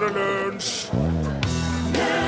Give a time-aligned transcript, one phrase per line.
[0.00, 0.90] er det lunsj!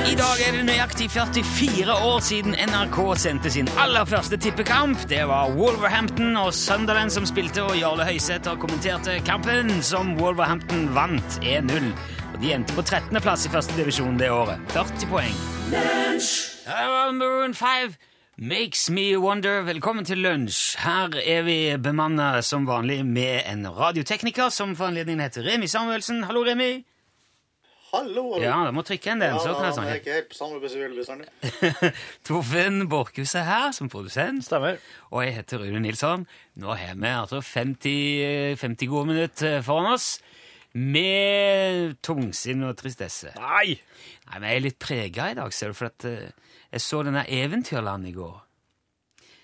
[0.03, 5.07] I dag er det nøyaktig 44 år siden NRK sendte sin aller første tippekamp.
[5.09, 11.39] Det var Wolverhampton og Sunderland som spilte, og Jarle Høysæter kommenterte kampen, som Wolverhampton vant
[11.41, 11.89] 1-0.
[12.33, 13.21] Og De endte på 13.
[13.23, 14.61] plass i første divisjon det året.
[14.75, 15.35] 40 poeng.
[15.73, 17.97] Her Maroon 5.
[18.37, 19.61] Makes me wonder.
[19.65, 20.77] Velkommen til lunsj.
[20.83, 26.23] Her er vi bemanna som vanlig med en radiotekniker som for anledningen heter Remi Samuelsen.
[26.27, 26.83] Hallo, Remi.
[27.93, 28.23] Hallo!
[28.33, 28.41] hallo.
[28.41, 29.97] Ja, da må trykke en del, så kan jeg snakke.
[29.99, 31.27] ikke helt på samme besøk bestandig.
[32.25, 34.41] Torfinn Borchhus er her som produsent.
[34.47, 34.79] Stemmer.
[35.11, 36.23] Og jeg heter Rune Nilsson.
[36.57, 40.15] Nå har vi altså 50, 50 gode minutter foran oss
[40.73, 43.35] med tungsinn og tristesse.
[43.37, 43.77] Nei!
[43.77, 46.33] Nei, men Jeg er litt prega i dag, ser du, for at eh,
[46.73, 48.35] jeg så denne Eventyrland i går.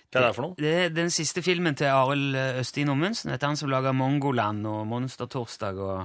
[0.10, 0.58] Hva er det for noe?
[0.58, 3.30] Det er den siste filmen til Arild eh, Østin Ommundsen.
[3.30, 5.98] Dette er han som lager Mongoland og Monstertorsdag og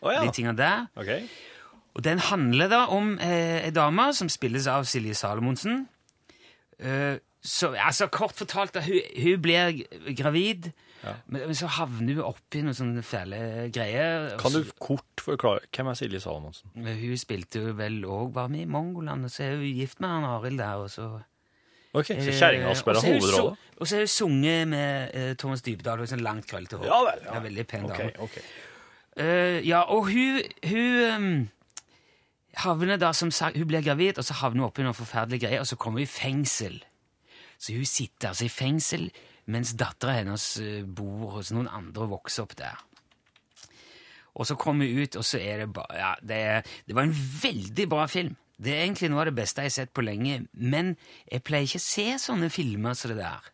[0.00, 0.24] oh, ja.
[0.24, 0.86] de tinga der.
[0.96, 1.12] Ok.
[1.94, 5.88] Og den handler da om eh, ei dame som spilles av Silje Salomonsen.
[6.78, 9.82] Eh, så, altså, kort fortalt, da, hun, hun blir
[10.16, 10.70] gravid,
[11.02, 11.14] Ja.
[11.32, 13.38] men, men så havner hun oppi noen sånne fæle
[13.72, 14.34] greier.
[14.38, 16.68] Kan du kort forklare hvem er Silje Salomonsen?
[16.76, 20.12] Hun spilte jo vel òg bare med i Mongoland, og så er hun gift med
[20.12, 21.08] han Arild der, og så
[21.92, 23.54] Ok, Så kjerringa Eh, spiller og så er hun hovedrolle?
[23.56, 26.84] su- Og så er hun sunget med uh, Thomas Dybdahl og sånn langt, krøllete hår.
[26.86, 27.24] Ja vel.
[27.32, 28.12] Er veldig pen Ok, dame.
[28.28, 28.36] ok.
[29.18, 30.38] Uh, ja, og hun,
[30.70, 31.48] hun ehm,
[32.58, 35.62] havner da, som sagt, hun blir gravid, og så havner hun oppi noen forferdelige greier,
[35.62, 36.80] og så kommer hun i fengsel.
[37.60, 39.10] Så hun sitter altså i fengsel,
[39.50, 42.78] mens dattera hennes eh, bor hos noen andre og vokser opp der.
[44.34, 46.42] Og så kommer hun ut, og så er det bare Ja, det,
[46.86, 48.36] det var en veldig bra film.
[48.60, 50.94] Det er egentlig noe av det beste jeg har sett på lenge, men
[51.30, 53.48] jeg pleier ikke å se sånne filmer som det der.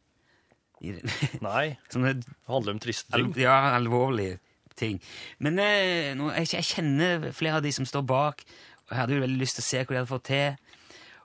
[1.46, 3.30] Nei, Sånne det handler om triste ting.
[3.32, 4.40] Al ja, alvorlige
[4.76, 4.98] ting.
[5.40, 6.12] Men eh,
[6.44, 8.44] jeg, kjenner flere av de som står bak,
[8.90, 10.48] jeg hadde jo veldig lyst til å se hva de hadde fått til.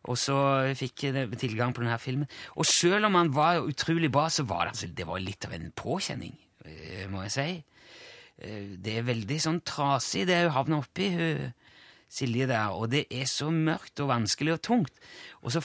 [0.10, 0.36] Og så
[0.80, 2.30] fikk jeg tilgang på denne filmen.
[2.58, 5.54] Og selv om han var utrolig bra, så var det, altså, det var litt av
[5.54, 6.34] en påkjenning,
[6.66, 7.50] eh, må jeg si.
[8.42, 11.54] Eh, Det er veldig sånn trasig, det hun havner oppi, hun
[12.12, 14.92] Silje der, og det er så mørkt og vanskelig og tungt.
[15.48, 15.62] Og så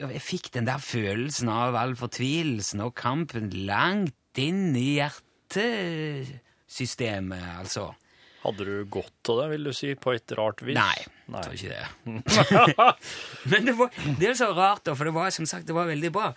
[0.00, 7.92] jeg fikk den der følelsen av all fortvilelsen og kampen langt inn i hjertesystemet, altså.
[8.40, 10.72] Hadde du godt av det, vil du si, på et rart vis?
[10.78, 10.96] Nei,
[11.34, 12.96] jeg tror ikke det.
[13.52, 15.88] Men det, var, det er så rart, da, for det var som sagt, det var
[15.90, 16.32] veldig bra.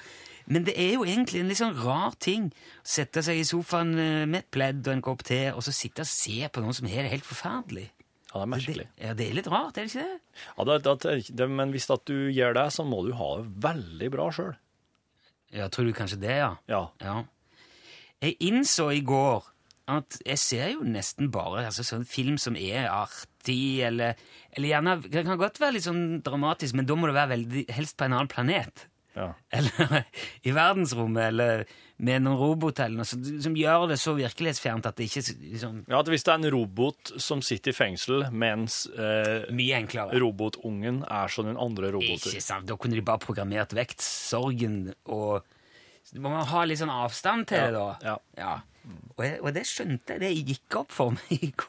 [0.45, 3.93] Men det er jo egentlig en litt sånn rar ting å sette seg i sofaen
[3.95, 6.75] eh, med et pledd og en kopp te, og så sitte og se på noen
[6.75, 7.85] som har det helt forferdelig.
[8.33, 8.87] Ja, det er merkelig.
[8.89, 10.43] Det, ja, det er litt rart, er det ikke det?
[10.57, 13.51] Ja, det, det, det, men hvis at du gjør det, så må du ha det
[13.63, 14.55] veldig bra sjøl.
[15.53, 16.51] Ja, tror du kanskje det, ja?
[16.67, 16.87] Ja.
[17.05, 17.19] Ja.
[18.23, 19.52] Jeg innså i går
[19.91, 24.15] at jeg ser jo nesten bare altså, sånn film som er artig, eller,
[24.55, 27.63] eller gjerne Det kan godt være litt sånn dramatisk, men da må det være veldig,
[27.75, 28.85] helst på en annen planet.
[29.17, 29.33] ja.
[29.51, 30.05] Eller
[30.47, 31.65] i verdensrommet, eller
[32.03, 35.21] med noen roboter eller noe sånt, som gjør det så virkelighetsfjernt at det ikke
[35.53, 39.77] liksom, ja, at Hvis det er en robot som sitter i fengsel, mens eh, Mye
[39.83, 40.17] enklere.
[40.19, 42.67] robotungen er som den andre roboten Ikke sant?
[42.71, 45.43] Da kunne de bare programmert vekt, sorgen, og
[46.03, 47.89] så må man ha litt sånn avstand til det, da.
[48.03, 48.17] Ja.
[48.39, 48.55] ja.
[49.17, 51.53] Og, jeg, og det skjønte jeg, det gikk opp for meg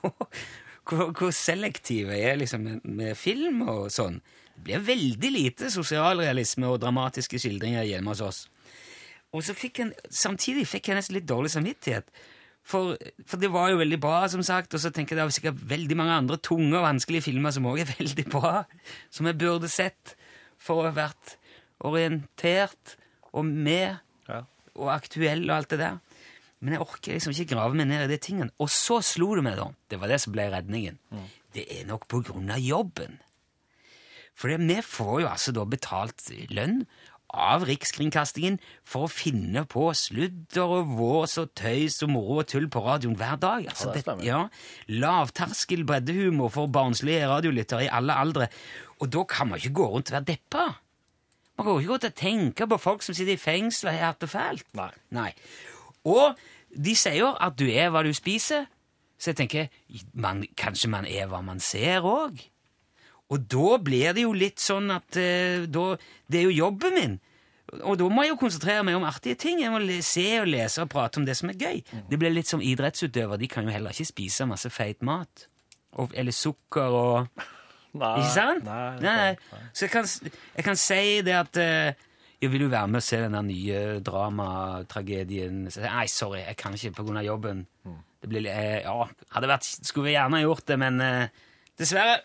[0.85, 4.21] hvor, hvor selektiv jeg er liksom, med, med film og sånn.
[4.55, 8.41] Det blir veldig lite sosialrealisme og dramatiske skildringer hjemme hos oss.
[9.35, 12.07] Og så fikk jeg, samtidig fikk jeg nesten litt dårlig samvittighet.
[12.65, 12.95] For,
[13.29, 15.65] for det var jo veldig bra, som sagt, og så tenker jeg det er sikkert
[15.75, 18.53] veldig mange andre tunge og vanskelige filmer som også er veldig bra,
[19.13, 20.15] som jeg burde sett
[20.65, 21.35] for å ha vært
[21.85, 22.97] orientert
[23.35, 23.99] og med
[24.31, 24.39] Ja.
[24.81, 25.99] og aktuell og alt det der.
[26.65, 28.55] Men jeg orker liksom ikke grave meg ned i de tingene.
[28.63, 29.69] Og så slo det meg, da.
[29.93, 30.97] Det var det som ble redningen.
[31.55, 33.19] Det er nok på grunn av jobben.
[34.35, 36.87] For vi får jo altså da betalt lønn
[37.35, 42.69] av Rikskringkastingen for å finne på sludder og vås og tøys og moro og tull
[42.71, 43.67] på radioen hver dag.
[43.71, 44.41] Altså, Ja, det ja,
[45.03, 48.49] Lavterskel breddehumor for barnslige radiolyttere i alle aldre.
[49.03, 50.67] Og da kan man ikke gå rundt og være deppa.
[51.55, 53.95] Man kan jo ikke gå til å tenke på folk som sitter i fengsel og
[53.99, 54.67] har hatt det fælt.
[54.79, 54.91] Nei.
[55.15, 55.31] Nei.
[56.11, 56.39] Og
[56.77, 58.67] de sier jo at du er hva du spiser.
[59.19, 59.69] Så jeg tenker,
[60.13, 62.43] man, kanskje man er hva man ser òg?
[63.33, 65.95] Og da blir det jo litt sånn at eh, da,
[66.29, 67.15] Det er jo jobben min.
[67.81, 69.63] Og da må jeg jo konsentrere meg om artige ting.
[69.63, 71.81] Jeg må se og lese og prate om det som er gøy.
[72.11, 73.41] Det blir litt som idrettsutøver.
[73.41, 75.49] De kan jo heller ikke spise masse feit mat.
[75.99, 77.45] Og, eller sukker og
[77.95, 78.65] Nei, Ikke sant?
[78.67, 79.59] Nei, nei, nei.
[79.71, 80.09] Så jeg kan,
[80.59, 82.07] jeg kan si det at eh,
[82.43, 85.65] Jeg vil jo være med og se den nye dramatragedien.
[85.69, 87.67] Nei, sorry, jeg kan ikke av jobben.
[87.85, 88.01] Mm.
[88.21, 91.29] Det blir, eh, ja, hadde vært, skulle vi gjerne gjort det, men eh,
[91.79, 92.21] dessverre.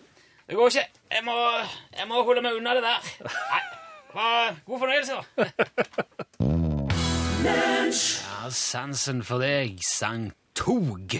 [0.47, 0.87] Det går ikke.
[1.11, 1.35] Jeg må,
[1.97, 3.09] jeg må holde meg unna det der.
[3.53, 3.63] Nei.
[4.65, 5.23] God fornøyelse, da.
[7.45, 11.19] Ja, sansen for deg sang tog.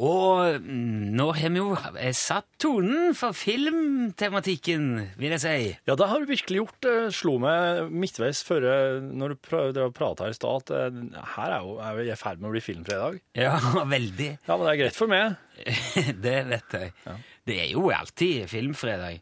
[0.00, 4.86] Og mm, nå har vi jo eh, satt tonen for filmtematikken,
[5.20, 5.56] vil jeg si.
[5.88, 6.78] Ja, det har du virkelig gjort.
[6.86, 8.64] Det slo meg midtveis før
[9.04, 12.06] når du prøvde å prate her i stad, at eh, her er jo er vi
[12.08, 13.20] i ferd med å bli filmfredag.
[13.36, 13.58] Ja,
[13.96, 14.30] veldig.
[14.46, 15.36] Ja, men det er greit for meg.
[16.24, 16.96] det vet jeg.
[17.44, 19.20] Det er jo alltid filmfredag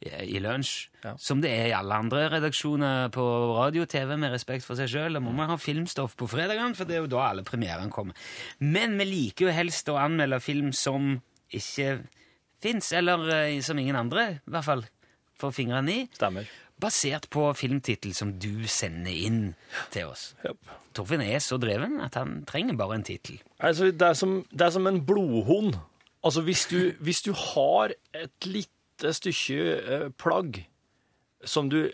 [0.00, 1.16] i, lunsj, Ja.
[1.18, 3.24] som det er i alle andre redaksjoner på
[3.56, 5.16] radio og TV, med respekt for seg sjøl.
[5.18, 8.14] Da må man ha filmstoff på fredagene, for det er jo da alle premierene kommer.
[8.60, 11.16] Men vi liker jo helst å anmelde film som
[11.50, 12.04] ikke
[12.62, 14.86] fins, eller eh, som ingen andre, i hvert fall,
[15.38, 16.06] får fingrene i.
[16.14, 16.46] Stemmer.
[16.78, 19.54] Basert på filmtittel som du sender inn
[19.90, 20.32] til oss.
[20.46, 20.58] Yep.
[20.94, 23.40] Torfinn er så dreven at han trenger bare en tittel.
[23.58, 25.74] Altså, det, som, det er som en blodhund.
[26.22, 28.70] Altså, hvis du, hvis du har et lite
[29.02, 30.64] stykke eh, plagg
[31.46, 31.84] som du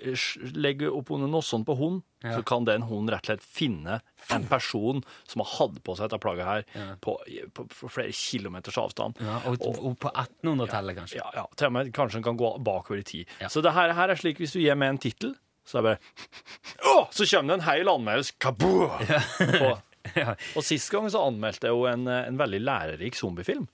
[0.57, 2.39] legger opp under nossen på hund, Ja.
[2.39, 3.99] så kan den hunden rett og slett finne
[4.33, 6.87] en person som har hatt på seg dette plagget her Ja.
[7.05, 7.19] på,
[7.53, 9.21] på, på flere kilometers avstand.
[9.21, 11.19] Ja, og, og på 1800-tallet, kanskje.
[11.21, 13.29] Ja, ja, til og med kanskje den kan gå bakover i tid.
[13.53, 15.37] Så det her, her er slik, hvis du gir meg en tittel,
[15.69, 16.97] så er det bare Å!
[17.13, 18.33] Så kommer det en hel anmeldelse.
[18.41, 18.89] Kaboo!
[20.57, 23.69] Og sist gang så anmeldte jeg jo en, en veldig lærerik zombiefilm.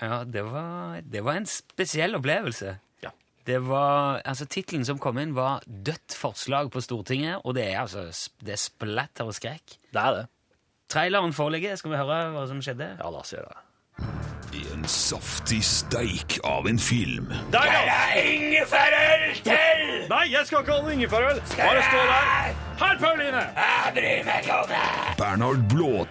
[0.00, 2.76] Ja, det var, det var en spesiell opplevelse.
[3.02, 3.10] Ja.
[3.46, 7.80] Det var, altså Tittelen som kom inn, var 'Dødt forslag på Stortinget', og det er
[7.80, 8.08] altså
[8.44, 9.78] det er splatter og skrekk.
[9.92, 10.26] Det er det.
[10.88, 11.74] Traileren foreligger.
[11.76, 12.92] Skal vi høre hva som skjedde?
[13.00, 13.62] Ja, la oss gjøre det.
[14.56, 17.26] En saftig steik av en film.
[17.52, 17.96] Der, ja!
[18.20, 19.82] ingefærøl til!
[20.08, 21.40] Nei, jeg skal ikke ha noe ingefærøl!
[21.58, 22.54] Bare stå der.
[22.80, 23.42] Her, Pauline!
[23.56, 24.84] Jeg bryr meg ikke om det!
[25.18, 25.66] Bernhard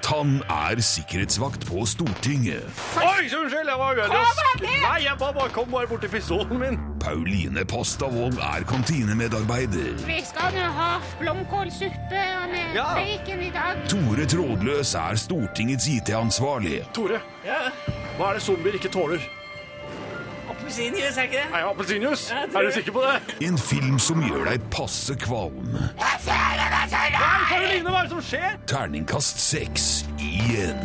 [0.06, 2.62] Blåtann er sikkerhetsvakt på Stortinget.
[3.02, 4.74] Oi, så unnskyld, jeg var uheldig.
[4.84, 6.75] Nei, jeg bare, bare kom bare bort til pistolen min.
[7.02, 9.96] Pauline Pastavold er kantinemedarbeider.
[10.06, 10.90] Vi skal nå ha
[11.24, 12.22] blomkålsuppe
[12.52, 12.86] med Ja.
[13.00, 13.81] bacon i dag.
[13.90, 16.84] Tore Trådløs er Stortingets IT-ansvarlig.
[16.94, 17.72] Tore, Ja,
[18.19, 19.25] hva er det zombier ikke tåler?
[20.50, 21.50] Appelsinjuice, er ikke det?
[21.51, 22.30] Nei, jeg appelsinjuice?
[22.34, 23.48] Jeg Er du sikker på det?
[23.48, 25.74] En film som gjør deg passe kvalm.
[25.74, 26.16] Nei,
[27.56, 28.56] Pauline, hva er det som skjer?
[28.68, 29.84] Terningkast seks
[30.19, 30.81] igjen.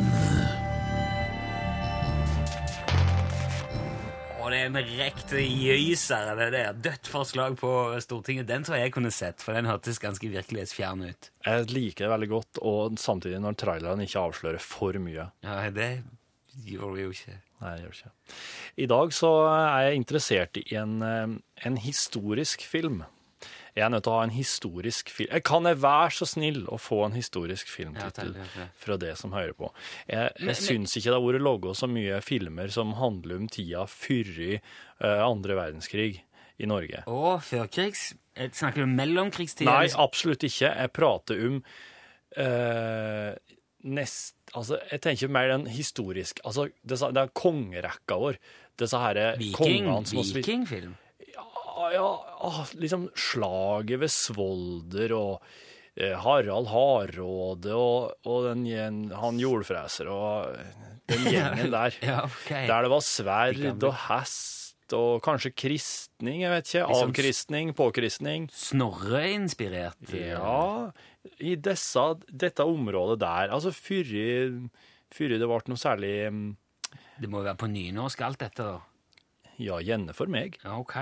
[4.38, 6.78] Og det er en rekte jøyser, det der.
[6.86, 7.72] Dødt forslag på
[8.04, 8.46] Stortinget.
[8.46, 11.32] Den tror jeg jeg kunne sett, for den hørtes ganske virkelighetsfjern ut.
[11.48, 15.26] Jeg liker det veldig godt, og samtidig når traileren ikke avslører for mye.
[15.42, 15.92] Ja, det
[16.70, 17.40] gjorde vi jo ikke.
[17.64, 18.16] Nei, det gjør ikke.
[18.78, 23.02] I dag så er jeg interessert i en, eh, en historisk film.
[23.76, 25.30] Jeg er nødt til å ha en historisk film.
[25.34, 28.34] Eh, Kan jeg være så snill å få en historisk filmtittel
[28.80, 29.70] fra det som hører på?
[30.10, 33.86] Jeg, jeg syns ikke det har vært laga så mye filmer som handler om tida
[33.90, 36.10] før uh, andre verdenskrig
[36.60, 37.04] i Norge.
[37.08, 38.10] Å, førkrigs?
[38.36, 39.68] Eh, Snakker du mellomkrigstid?
[39.68, 40.68] Nei, absolutt ikke.
[40.74, 41.62] Jeg prater om
[42.38, 43.32] uh,
[43.86, 44.36] nest...
[44.50, 48.40] Altså, jeg tenker mer den historisk Altså, Det, det er kongerekka vår.
[48.80, 50.96] Disse herre Viking, kongene som vikingfilm?
[51.92, 52.10] Ja,
[52.78, 55.42] liksom slaget ved Svolder og
[55.96, 60.56] eh, Harald Hardråde og, og den, gjen- han jordfreser og
[61.10, 61.96] den gjengen der.
[62.04, 62.66] Ja, okay.
[62.70, 64.56] Der det var sverd og hest
[64.96, 66.86] og kanskje kristning, jeg vet ikke.
[66.90, 68.48] Liksom- Avkristning, påkristning.
[68.50, 70.00] Snorre-inspirert?
[70.14, 70.90] eh, Ja,
[71.38, 73.52] i disse, dette området der.
[73.54, 74.10] Altså før
[75.10, 76.56] før det ble noe særlig mm,
[77.20, 78.78] Det må jo være på nynorsk, alt dette, da.
[79.60, 80.56] Ja, gjerne for meg.
[80.64, 80.96] Ja, ok.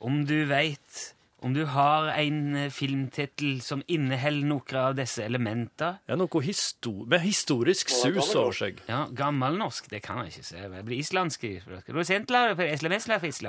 [0.00, 1.12] Om du veit
[1.46, 5.98] Om du har en eh, filmtittel som inneholder noen av disse elementene.
[6.08, 8.80] Ja, noe histor med historisk sus over seg.
[8.88, 10.64] Ja, gammelnorsk, det kan jeg ikke se.
[10.72, 11.44] Det blir islandsk.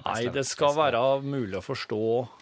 [0.04, 2.02] Nei, det skal være mulig å forstå.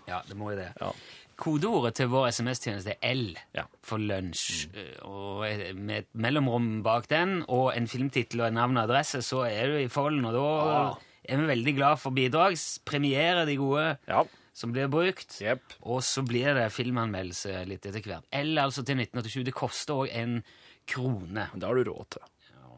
[0.10, 0.72] Ja, det må jo det.
[0.82, 0.92] Ja.
[1.36, 3.66] Kodeordet til vår SMS-tjeneste er L Ja.
[3.84, 4.68] for lunsj.
[4.72, 4.92] Mm.
[5.06, 9.44] Og med et mellomrom bak den og en filmtittel og en navn og adresse, så
[9.50, 10.26] er du i folden.
[10.26, 10.96] Og da Ah.
[11.30, 12.58] Er vi veldig glad for bidrag.
[12.86, 14.24] Premiere de gode Ja.
[14.54, 15.42] som blir brukt.
[15.42, 15.62] Yep.
[15.84, 18.24] Og så blir det filmanmeldelse litt etter hvert.
[18.32, 19.44] Eller altså til 1987.
[19.44, 20.44] Det koster òg en
[20.88, 21.50] krone.
[21.56, 22.22] Det har du råd til.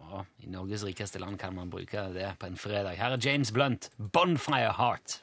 [0.09, 2.95] Ja, I Norges rikeste land kan man bruke det på en fredag.
[2.97, 5.21] Her er James Blunt, 'Bonfire Heart'.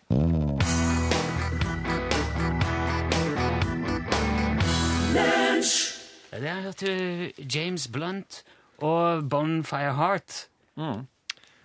[6.32, 8.42] Der hørte du James Blunt
[8.78, 10.48] og 'Bonfire Heart'.
[10.76, 10.98] Det nå- nå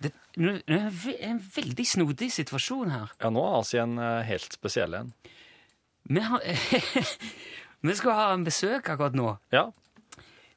[0.02, 3.12] er det en veldig snodig situasjon her.
[3.20, 5.12] Ja, nå er Asia en eh, helt spesiell en.
[6.10, 6.42] Vi, har,
[7.86, 9.34] vi skal ha en besøk akkurat nå.
[9.54, 9.68] Ja.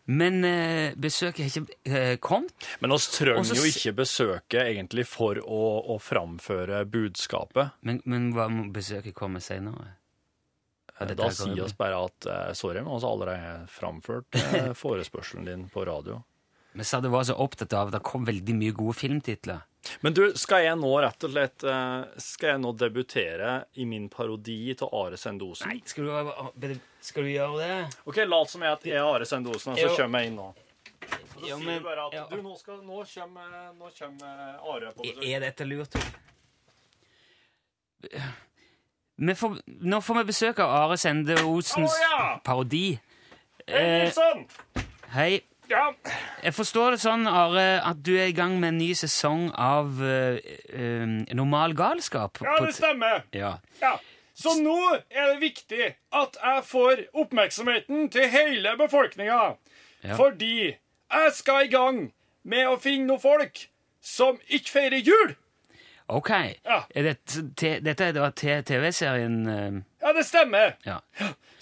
[0.05, 2.51] Men eh, besøket har ikke eh, kommet.
[2.83, 5.63] Men oss trenger Også, jo ikke besøket egentlig for å,
[5.95, 7.77] å framføre budskapet.
[7.87, 9.93] Men, men hva må besøket komme senere?
[10.99, 15.47] Eh, Da sier oss bare at eh, sorry, men vi har allerede framført eh, forespørselen
[15.47, 16.19] din på radio.
[16.73, 19.61] Vi sa det var så opptatt av at det kom veldig mye gode filmtitler.
[20.01, 24.05] Men du, skal jeg nå rett og slett eh, Skal jeg nå debutere i min
[24.09, 25.73] parodi av Are Sendosen?
[25.73, 27.79] Nei, skal du, skal du gjøre det?
[28.07, 30.47] OK, lat som jeg jeg er Are Sendosen, og så kommer jeg inn nå.
[31.03, 32.23] Så Ja, sier du bare at ja.
[32.31, 35.23] du, nå, skal, nå kommer, nå kommer Are på besøk.
[35.27, 35.99] Er dette lurt?
[39.43, 42.21] Får, nå får vi besøk av Are Sende Osens oh, ja!
[42.43, 42.87] parodi.
[42.95, 43.03] Hei,
[43.63, 44.11] Eh,
[45.13, 45.31] hei.
[45.71, 45.93] Ja.
[46.43, 50.01] Jeg forstår det sånn, Are, at du er i gang med en ny sesong av
[50.03, 50.39] eh,
[50.73, 51.05] eh,
[51.35, 52.41] Normal galskap.
[52.43, 53.23] ja, det stemmer.
[53.33, 53.57] Ja.
[53.81, 53.97] Ja.
[54.33, 54.77] Så nå
[55.13, 59.55] er det viktig at jeg får oppmerksomheten til hele befolkninga.
[60.03, 60.17] Ja.
[60.17, 62.01] Fordi jeg skal i gang
[62.43, 63.67] med å finne noen folk
[64.03, 65.35] som ikke feirer jul.
[66.11, 66.29] Ok.
[66.65, 66.81] Ja.
[66.95, 67.13] Er
[67.55, 70.75] te, dette er da TV-serien eh, Ja, det stemmer.
[70.85, 70.99] Ja.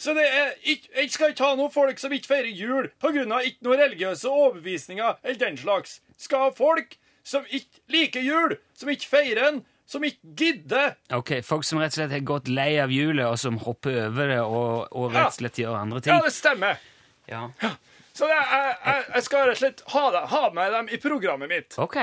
[0.01, 3.22] Så det er ikke, jeg skal ikke ha noen folk som ikke feirer jul pga.
[3.46, 6.00] ikke noen religiøse overbevisninger eller den slags.
[6.17, 10.96] Skal ha folk som ikke liker jul, som ikke feirer den, som ikke gidder.
[11.13, 14.34] Ok, Folk som rett og slett har gått lei av julet, og som hopper over
[14.34, 16.15] det og, og rett og slett gjør andre ting.
[16.15, 16.81] Ja, det stemmer.
[17.29, 17.43] Ja.
[18.17, 21.01] Så jeg, jeg, jeg, jeg skal rett og slett ha, det, ha med dem i
[21.03, 21.77] programmet mitt.
[21.77, 22.00] Ok.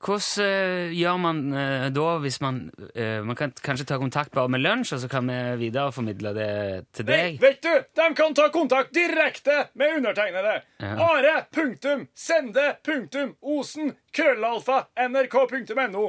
[0.00, 2.60] Hvordan eh, gjør man eh, da hvis man
[2.94, 6.48] eh, Man kan kanskje ta kontakt bare med lunsj, og så kan vi videreformidle det
[6.96, 7.40] til Nei, deg?
[7.42, 10.54] vet du, de kan ta kontakt direkte med undertegnede.
[10.80, 10.94] Ja.
[11.04, 16.06] Are, punktum, sende, punktum, osen, krøllalfa, nrk.no.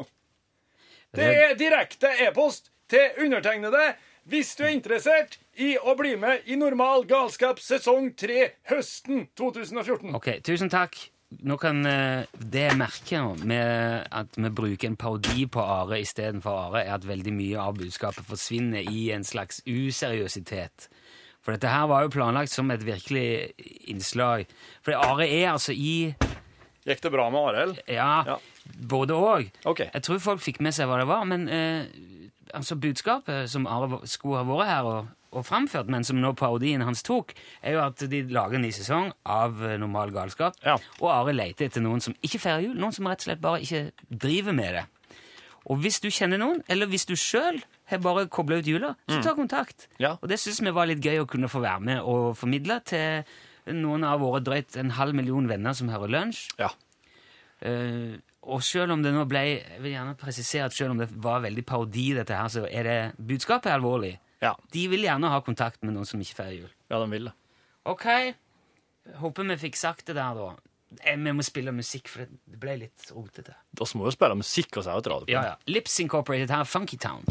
[1.12, 3.92] Det er direkte e-post til undertegnede
[4.32, 10.14] hvis du er interessert i å bli med i Normal galskap sesong 3 høsten 2014.
[10.16, 10.96] Ok, tusen takk.
[11.40, 16.58] Nå kan eh, Det jeg merker med at vi bruker en parodi på Are istedenfor
[16.68, 20.90] Are, er at veldig mye av budskapet forsvinner i en slags useriøsitet.
[21.42, 23.54] For dette her var jo planlagt som et virkelig
[23.90, 24.44] innslag.
[24.86, 26.14] For Are er altså i
[26.86, 27.80] Gikk det bra med Arild?
[27.88, 28.36] Ja, Ja.
[28.90, 29.50] både og.
[29.66, 29.90] Okay.
[29.94, 31.86] Jeg tror folk fikk med seg hva det var, men eh,
[32.58, 36.82] altså budskapet som Are skulle ha vært her og, og framført, men som nå parodien
[36.84, 37.34] hans tok,
[37.64, 40.78] er jo at de lager en ny sesong av eh, Normal galskap, Ja.
[41.00, 43.62] og Are leter etter noen som ikke feirer jul, noen som rett og slett bare
[43.64, 44.86] ikke driver med det.
[45.70, 47.62] Og hvis du kjenner noen, eller hvis du sjøl
[47.92, 49.88] har bare kobla ut jula, så ta kontakt.
[49.92, 50.00] Mm.
[50.04, 50.12] Ja.
[50.22, 53.24] Og det syns vi var litt gøy å kunne få være med og formidle til
[53.78, 56.48] noen av våre drøyt en halv million venner som hører lunsj.
[56.58, 56.72] Ja.
[57.62, 58.18] Uh,
[58.50, 61.44] og selv om det nå ble Jeg vil gjerne presisere at selv om det var
[61.44, 64.16] veldig parodi, dette her, så er det budskapet er alvorlig.
[64.42, 64.56] Ja.
[64.74, 66.72] De vil gjerne ha kontakt med noen som ikke feirer jul.
[66.90, 67.34] ja, de vil det.
[67.86, 68.06] Ok,
[69.22, 70.50] håper vi fikk sagt det der, da.
[71.06, 73.56] Eh, Vi må spille musikk, for det det ble litt rotete.
[73.74, 75.30] Da må jo spille musikk og er radioprogram.
[75.30, 75.56] Ja, ja.
[75.68, 77.24] Lips Incorporated her, Funky Town.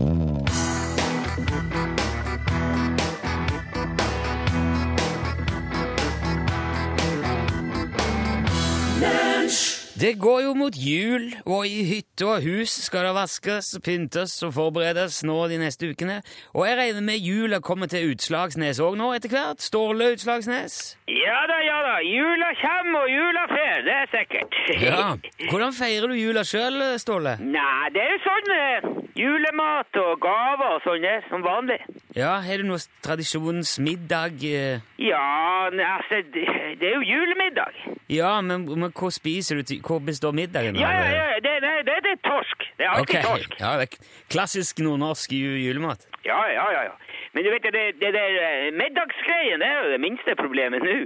[10.00, 14.54] Det går jo mot jul, og i hytte og hus skal det vaskes, pyntes og
[14.56, 16.20] forberedes nå de neste ukene.
[16.56, 19.60] Og jeg regner med jula kommer til Utslagsnes òg nå etter hvert?
[19.60, 20.78] Ståle Utslagsnes?
[21.10, 21.98] Ja da, ja da.
[22.06, 24.56] Jula kommer og jula fer, det er sikkert.
[24.90, 25.02] Ja.
[25.50, 27.36] Hvordan feirer du jula sjøl, Ståle?
[27.44, 28.88] Nei, det er jo sånn med
[29.20, 31.76] julemat og gaver og sånn, det som vanlig.
[32.16, 34.40] Ja, Har du noe tradisjonsmiddag?
[34.48, 34.80] eh?
[35.02, 36.46] Ja, altså, det,
[36.80, 37.04] det er jo
[37.50, 37.72] julemiddag.
[38.08, 39.80] Ja, men, men hva spiser du til?
[39.82, 40.76] Hvor består middagen?
[40.76, 40.94] Ja, av?
[40.94, 42.64] ja, ja, det, det, det, det er torsk.
[42.78, 43.22] Det er alltid okay.
[43.22, 43.60] torsk.
[43.60, 46.06] ja, det er klassisk nordnorsk julemat.
[46.24, 46.94] Ja, ja, ja, ja.
[47.32, 50.96] Men du vet, det, det der eh, middagsgreien, det er jo det minste problemet nå.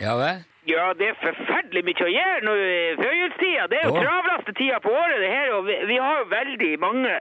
[0.00, 0.44] Ja vel?
[0.66, 3.68] Ja, det er forferdelig mye å gjøre nå i førjulstida.
[3.70, 4.00] Det er jo Å.
[4.02, 5.52] travleste tida på året, det her.
[5.54, 7.12] Og vi, vi har jo veldig mange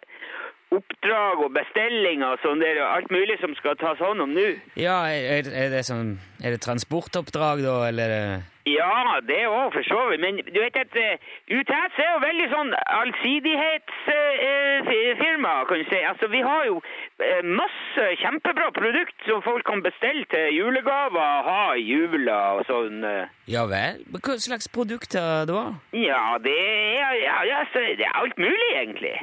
[0.73, 4.47] oppdrag og bestillinger og sånn der, og alt mulig som skal tas hånd om nå.
[4.79, 6.09] Ja, er, er det sånn
[6.43, 8.27] Er det transportoppdrag, da, eller er
[8.65, 10.21] Ja, det òg, for så vidt.
[10.23, 11.17] Men du vet at uh,
[11.53, 15.99] UTS er jo veldig sånn allsidighetsfirma, kan du si.
[16.09, 16.79] Altså, vi har jo
[17.21, 22.97] eh, masse kjempebra produkt som folk kan bestille til julegaver, ha i jula og sånn.
[23.05, 23.25] eh.
[23.53, 24.01] Ja vel?
[24.17, 25.61] Hva slags produkter da?
[25.93, 29.13] Ja, det er, ja, det er alt mulig, egentlig.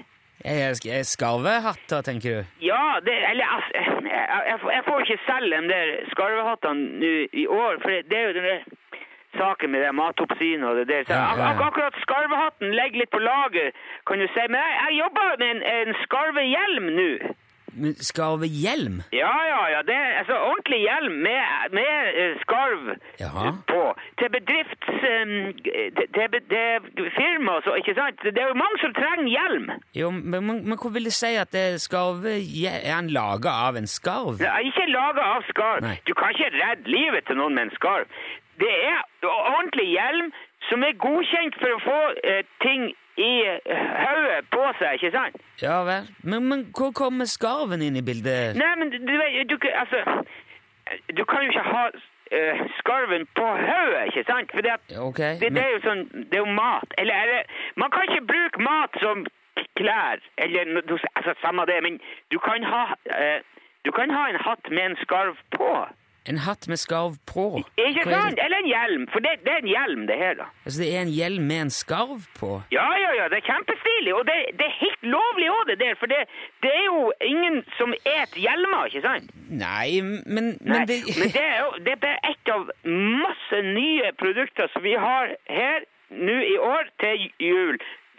[0.44, 2.44] Er skarvehatter, tenker du?
[2.66, 7.46] Ja, det, eller altså, jeg, jeg, får- jeg får ikke selge de der skarvehattene i
[7.46, 8.60] år, for det, det er jo den der
[9.38, 11.04] saken med det matoppsynet og det der.
[11.06, 11.50] Så Ja, ja, ja.
[11.54, 13.70] ak akkurat skarvehatten ligger litt på lager,
[14.06, 14.42] kan du si.
[14.48, 17.10] Men jeg, jeg jobber med en, en skarvehjelm nå.
[17.76, 19.02] Men Skarvehjelm?
[19.12, 19.80] Ja, ja, ja.
[19.88, 21.42] Det er altså ordentlig hjelm med,
[21.78, 22.82] med eh, skarv
[23.20, 23.50] Jaha.
[23.72, 23.82] på.
[24.18, 24.86] Til bedrifts...
[25.02, 26.40] til, til,
[26.96, 28.22] til firma og så, ikke sant?
[28.22, 29.66] Det er jo mange som trenger hjelm.
[29.94, 33.86] Jo, men, men, hvor vil det si at det skarve Er han laga av en
[33.86, 34.40] skarv?
[34.40, 35.82] Er ikke laget av skarv.
[35.86, 35.98] Nei.
[36.06, 38.06] Du kan ikke redde livet til noen med en skarv.
[38.62, 40.32] Det er ordentlig hjelm
[40.68, 45.36] som er godkjent for å få eh, ting i eh, hodet på seg, ikke sant?
[45.62, 46.06] Ja vel.
[46.24, 48.56] Men, men hvor kommer skarven inn i bildet?
[48.56, 50.24] Nei, men du, vet, du, kan- altså,
[51.16, 54.50] du kan jo ikke ha uh, skarven på hodet, ikke sant?
[54.54, 54.96] For det, at-
[55.42, 56.88] det, det er jo sånn, det er jo mat.
[56.98, 57.42] Eller eller
[57.76, 59.26] man kan ikke bruke mat som
[59.76, 60.72] klær, eller
[61.16, 62.00] altså, samme det, men
[62.32, 63.40] du kan ha, uh,
[63.84, 65.72] du kan ha en hatt med en skarv på.
[66.30, 67.44] En hatt med skarv på?
[67.80, 68.38] Ikke sant?
[68.38, 70.46] Eller en hjelm, for det, det er en hjelm det her da.
[70.64, 72.50] Altså, det er en hjelm med en skarv på?
[72.74, 75.96] Ja, ja, ja, det er kjempestilig, og det, det er helt lovlig også det der,
[76.02, 76.20] for det,
[76.62, 77.00] det er jo
[77.32, 79.32] ingen som et hjelmer, ikke sant?
[79.50, 84.12] Nei, men, Nei, men det men det er jo det er et av masse nye
[84.22, 87.78] produkter som vi har her nå i år til jul.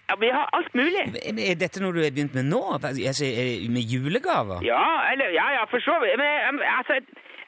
[0.10, 1.04] Ja, vi har alt mulig.
[1.32, 2.60] Er dette noe du har begynt med nå?
[2.76, 4.60] Altså, er- med julegaver?
[4.68, 4.84] Ja,
[5.14, 6.18] eller, ja, ja, for så vidt.
[6.20, 6.98] Men altså,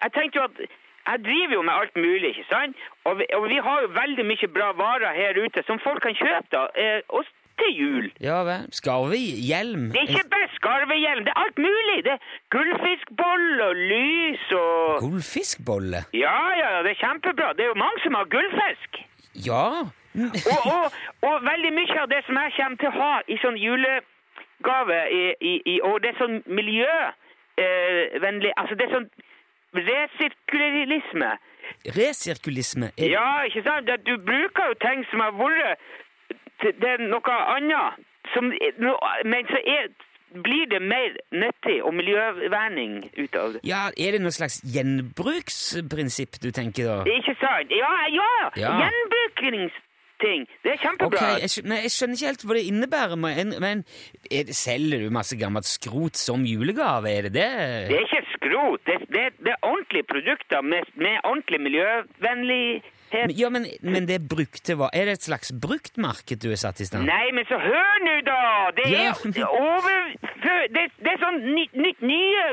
[0.01, 0.59] jeg, tenkte jo at
[1.05, 2.77] jeg driver jo med alt mulig, ikke sant?
[3.05, 6.15] Og vi, og vi har jo veldig mye bra varer her ute som folk kan
[6.17, 8.07] kjøpe da, eh, oss til jul.
[8.19, 8.65] Ja vel.
[8.79, 9.83] Skarvehjelm?
[9.93, 11.97] Det er ikke bare skarvehjelm, det er alt mulig.
[12.07, 12.21] Det er
[12.55, 15.03] Gullfiskbolle og lys og...
[15.03, 15.99] Gullfiskbolle?
[16.13, 17.53] Ja, ja, ja, det er kjempebra.
[17.53, 18.91] Det er jo mange som har gullfisk.
[19.49, 19.67] Ja.
[20.15, 20.85] Og, og,
[21.27, 25.23] og veldig mye av det som jeg kommer til å ha i sånn julegave i,
[25.51, 29.09] i, i år, det er sånn miljøvennlig Altså, det er sånn
[29.75, 31.31] resirkulerisme.
[31.97, 32.91] Resirkulisme?
[32.97, 33.89] Er, Ja, ikke sant?
[34.05, 35.79] Du bruker jo ting som har vært
[36.61, 38.03] til noe annet,
[38.33, 38.51] som,
[39.25, 39.89] men så er,
[40.45, 43.61] blir det mer nyttig og miljøverning ut av det.
[43.67, 46.97] ja, er det noe slags gjenbruksprinsipp du tenker da?
[47.17, 47.71] Ikke sant?
[47.71, 48.31] Ja, ja!
[48.59, 48.73] Ja.
[48.83, 50.45] Gjenbrukningsting.
[50.63, 51.19] Det er kjempebra.
[51.19, 51.39] kjempebra.
[51.43, 53.15] jeg, skjø- men jeg skjønner ikke helt hva det innebærer.
[53.19, 53.83] Men, men
[54.31, 57.11] det, selger du masse gammelt skrot som julegave?
[57.11, 57.49] Er det det?
[57.91, 58.81] Det er ikke skrot.
[58.87, 62.91] Det, det, det er ordentlige produkter med, med ordentlig miljøvennlighet.
[63.37, 64.89] Ja, men, men det brukte hva?
[64.93, 67.05] Er det et slags bruktmarked du er satt i stand?
[67.07, 68.39] Nei, men så hør nå, da!
[68.75, 69.47] Det er Ja.
[69.75, 70.09] over...
[70.73, 72.45] det, det er sånn nytt nye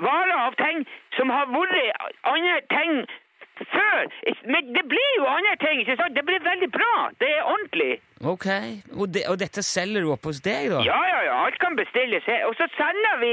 [0.00, 0.84] varer av ting
[1.18, 3.02] som har vært andre ting
[3.72, 4.04] før.
[4.52, 6.14] Men det blir jo andre ting, ikke sant?
[6.16, 6.92] Det blir veldig bra.
[7.20, 7.94] Det er ordentlig.
[8.26, 8.46] Ok,
[8.98, 10.80] og, de, og dette selger du opp hos deg, da?
[10.82, 12.46] Ja, ja, ja, alt kan bestilles her.
[12.48, 13.32] Og så sender vi,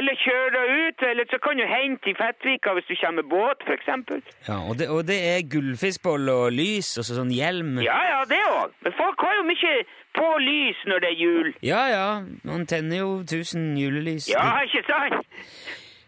[0.00, 3.62] eller kjører ut, eller så kan du hente i Fettvika hvis du kommer med båt,
[3.76, 4.24] eksempel.
[4.48, 7.78] Ja, og, det, og det er gullfiskboll og lys og sånn hjelm?
[7.86, 8.74] Ja, ja, det òg.
[8.82, 9.76] Men folk har jo mye
[10.18, 11.54] på lys når det er jul.
[11.62, 12.08] ja, ja,
[12.46, 14.28] man tenner jo tusen julelys.
[14.30, 15.22] Ja, ikke sant?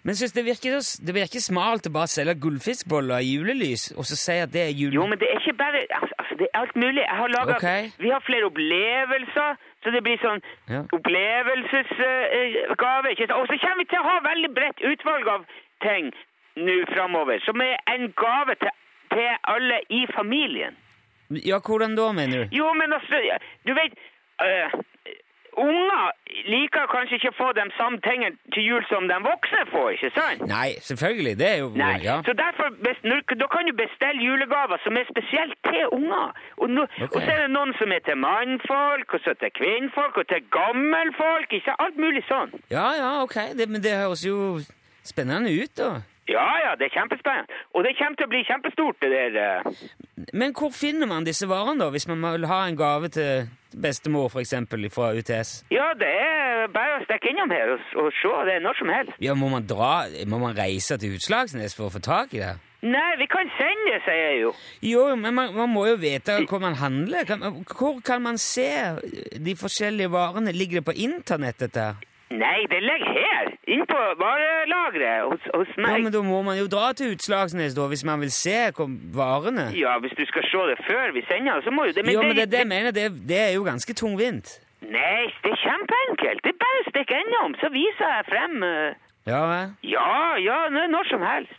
[0.07, 4.05] Men synes det virker, så- det virker smalt å bare selge gullfiskboller i julelys, og
[4.09, 4.93] så si at det er jul...
[4.95, 7.03] Jo, men det er ikke bare Altså, altså det er alt mulig.
[7.11, 7.83] Jeg har laget, okay.
[8.05, 9.51] Vi har flere opplevelser,
[9.83, 10.41] så det blir sånn
[10.75, 10.81] Ja.
[10.97, 13.09] opplevelsesgave.
[13.13, 13.17] Uh.
[13.39, 15.41] Og så kommer vi til å ha veldig bredt utvalg av
[15.87, 16.07] ting
[16.57, 18.73] nå framover, som er en gave til,
[19.13, 20.75] til alle i familien.
[21.51, 22.49] Ja, hvordan da, mener du?
[22.57, 23.17] Jo, men altså,
[23.67, 23.93] du vet
[24.47, 24.71] øh,
[25.57, 26.07] Unger
[26.53, 30.11] liker kanskje ikke å få de samme tingene til jul som de voksne får, ikke
[30.17, 30.43] sant?
[30.51, 31.69] Nei, selvfølgelig, det er jo...
[31.81, 32.17] Nei, Ja.
[32.27, 32.69] så derfor,
[33.43, 36.37] da kan du bestille julegaver som er spesielt til unger.
[36.61, 37.09] Og, no, okay.
[37.09, 40.45] og så er det noen som er til mannfolk, og så til kvinnfolk, og til
[40.59, 41.79] gammelfolk, ikke?
[41.87, 42.53] Alt mulig sånn.
[42.71, 44.61] Ja, ja, ok, det, men det høres jo
[45.07, 45.91] spennende ut da.
[46.29, 47.53] Ja, ja, det er kjempespennende.
[47.75, 49.37] Og det kommer til å bli kjempestort, det der.
[49.67, 50.27] eh.
[50.35, 54.29] Men hvor finner man disse varene da, hvis man vil ha en gave til bestemor,
[54.33, 55.65] for eksempel, fra UTS?
[55.71, 58.91] Ja, det er bare å stikke innom her og, og se, det er når som
[58.91, 59.19] helst.
[59.23, 62.57] Ja, må man dra, må man reise til Utslagsnes for å få tak i det?
[62.87, 64.51] Nei, vi kan sende, sier jeg jo.
[64.85, 67.25] Jo, men man, man må jo vite hvor man handler.
[67.27, 68.69] Kan, hvor kan man se
[69.43, 70.53] de forskjellige varene?
[70.55, 71.87] Ligger det på internett, dette?
[72.31, 76.67] Nei, det ligger her, inne på varelageret hos, hos Ja, men da må man jo
[76.67, 78.73] dra til Utslagsnes, da, hvis man vil se
[79.15, 82.23] varene Ja, hvis du skal se det før vi sender, så må jo det Jo,
[82.27, 84.59] men det, det jeg mener, det, det er jo ganske tungvint.
[84.83, 86.43] Nei, det er kjempeenkelt.
[86.43, 88.59] Det er bare å stikke innom, så viser jeg frem.
[88.63, 89.07] uh...
[89.27, 89.71] Ja, vel?
[89.95, 90.11] Ja,
[90.43, 91.55] ja, når som helst.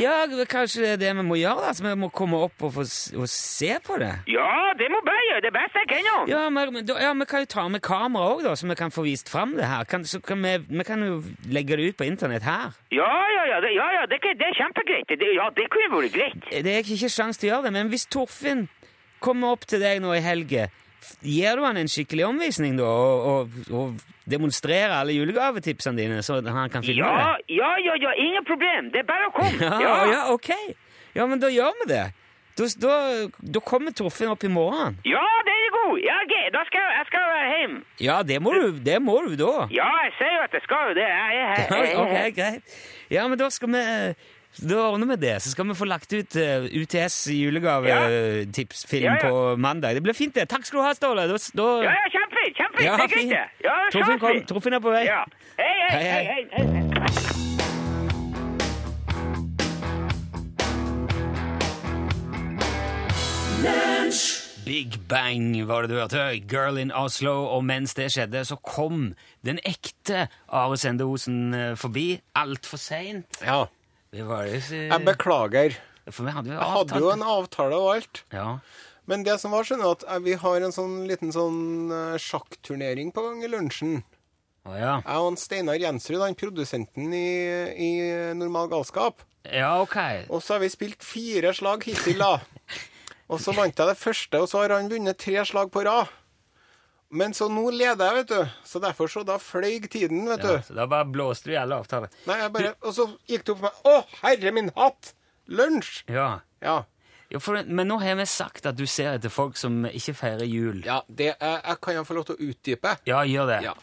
[0.00, 1.72] Ja, kanskje det er det vi må gjøre, da.
[1.76, 2.82] Så Vi må komme opp og, få,
[3.20, 4.10] og se på det.
[4.32, 5.42] Ja, det må bare gjøre.
[5.44, 6.28] Det bare å stikke innom.
[6.32, 8.90] Ja, men, da- ja, vi kan jo ta med kamera òg, da, så vi kan
[8.90, 9.84] få vist fram det her.
[9.84, 12.72] Kan, så kan vi, vi kan jo legge det ut på internett her.
[12.90, 15.08] Ja, ja, ja, det, ja, ja, det, det er kjempegreit.
[15.14, 16.48] Det, ja, det kunne vært greit.
[16.64, 18.66] Det er ikke sjans til å gjøre det, men hvis Torfinn
[19.24, 20.83] kommer opp til deg nå i helge, f-
[21.22, 26.40] gir du han en skikkelig omvisning da, og, og, og demonstrerer alle julegavetipsene dine, så
[26.44, 27.56] han kan filme Ja, det?
[27.58, 28.90] ja, ja, ja, ingen problem.
[28.94, 29.72] Det er bare å komme.
[29.84, 30.50] Ja, ja, ok.
[31.14, 32.04] Ja, men da gjør vi det.
[32.54, 32.94] Da, da,
[33.54, 34.96] da kommer Torfinn opp i morgen.
[35.06, 35.96] Ja, det er god.
[36.04, 36.50] Ja, okay.
[36.54, 37.80] da skal jeg, jeg skal være hjemme.
[38.06, 39.66] Ja, det må du, det må du da.
[39.74, 41.08] Ja, jeg sier jo at jeg skal jo det.
[41.10, 41.74] Jeg er her.
[41.84, 42.76] Er ok, greit.
[43.10, 43.82] Ja, men da skal vi
[44.62, 45.34] da ordner vi det.
[45.42, 49.28] Så skal vi få lagt ut uh, UTS julegavetipsfilm Ja, ja.
[49.30, 49.94] på mandag.
[49.98, 50.48] Det blir fint, det.
[50.48, 51.26] Takk skal du ha, Ståle.
[51.30, 52.86] Da, da, Ja, ja, kjempefint, kjempefint.
[52.86, 53.66] Ja, det er greit, det.
[53.66, 54.40] Ja, Torfinn, kom.
[54.52, 55.04] Torfinn er på vei.
[55.08, 55.24] Ja.
[55.58, 56.46] Hei, hei, Hei, hei, hei.
[56.54, 57.44] hei, hei.
[64.64, 66.40] Big Bang var det du hørte.
[66.48, 67.44] Girl in Oslo.
[67.52, 69.10] Og mens det skjedde, så kom
[69.44, 73.40] den ekte Are Sende Osen eh, forbi altfor seint.
[73.44, 73.66] Ja.
[74.14, 75.76] Det var det så- Jeg beklager.
[76.10, 78.22] For vi hadde jo Jeg hadde jo en avtale og alt.
[78.32, 78.58] Ja.
[79.06, 83.12] Men det som var, skjønner at eh, vi har en sånn liten sånn eh, sjakkturnering
[83.12, 84.02] på gang i lunsjen.
[84.64, 84.94] Å ja.
[85.04, 87.26] Jeg og Steinar Jensrud, han produsenten i,
[87.76, 87.90] i
[88.38, 89.20] Normal galskap.
[89.44, 89.96] Ja, ok.
[90.30, 92.38] Og så har vi spilt fire slag hittil, da.
[93.32, 96.10] Og så vant jeg det første, og så har han vunnet tre slag på rad.
[97.14, 98.54] Men så nå leder jeg, vet du.
[98.66, 100.64] Så derfor så da fløy tiden, vet Ja, du.
[100.66, 102.10] så da bare blåste du i alle avtaler.
[102.26, 105.12] Nei, jeg bare, Og så gikk det opp for meg Å, herre min hatt!
[105.48, 106.02] Lunsj!
[106.08, 106.40] Ja.
[106.64, 106.78] Ja.
[107.30, 110.48] ja for, men nå har vi sagt at du ser etter folk som ikke feirer
[110.48, 110.82] jul.
[110.86, 112.96] ja det, jeg, jeg kan jo få lov til å utdype.
[113.06, 113.60] Ja, gjør det.
[113.68, 113.74] Ja.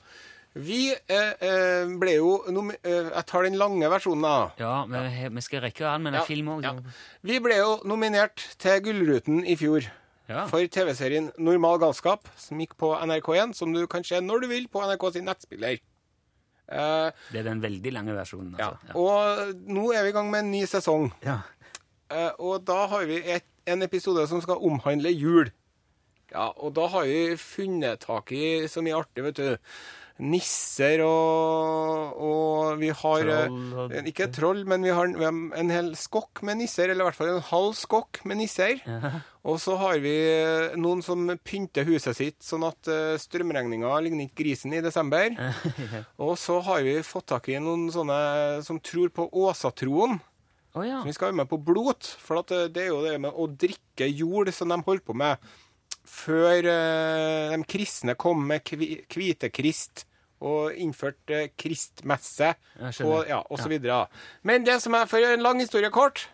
[0.52, 4.50] Vi eh, eh, ble jo nomi- eh, Jeg tar den lange versjonen, da.
[4.60, 6.64] Ja, he- vi skal rekke an med en Ja, film òg.
[6.68, 6.74] ja.
[7.24, 9.88] Vi ble jo nominert til Gullruten i fjor.
[10.32, 10.46] Ja.
[10.50, 14.68] For TV-serien Normal galskap, som gikk på NRK1, som du kan se når du vil
[14.72, 15.80] på NRK sin nettspiller.
[16.72, 18.56] Eh, Det er den veldig lange versjonen.
[18.60, 18.70] ja.
[18.72, 18.96] Altså.
[18.96, 21.10] Og nå er vi i gang med en ny sesong.
[21.26, 21.42] Ja.
[22.12, 25.52] Eh, og da har vi et, en episode som skal omhandle jul.
[26.32, 29.74] Ja, og da har vi funnet tak i så mye artig, vet du.
[30.22, 35.74] Nisser og, og vi har eh, Troll Ikke troll, men vi har, vi har en
[35.74, 38.84] hel skokk med nisser, eller i hvert fall en halv skokk med nisser.
[39.42, 44.28] Og så har vi eh, noen som pynter huset sitt sånn at uh, strømregninga ligner
[44.28, 45.34] ikke grisen i desember.
[46.28, 48.20] Og så har vi fått tak i noen sånne
[48.68, 50.20] som tror på åsatroen.
[50.78, 51.02] Oh, ja.
[51.02, 53.34] Så vi skal være med på blot, for at eh, det er jo det med
[53.34, 55.52] å drikke jord som de holder på med
[56.12, 60.04] før eh, de kristne kom med kvi- hvitekrist
[60.42, 62.52] og innførte eh, kristmesse
[63.08, 64.08] og, ja, og så videre.
[64.44, 66.26] Men det som er for en lang historie kort,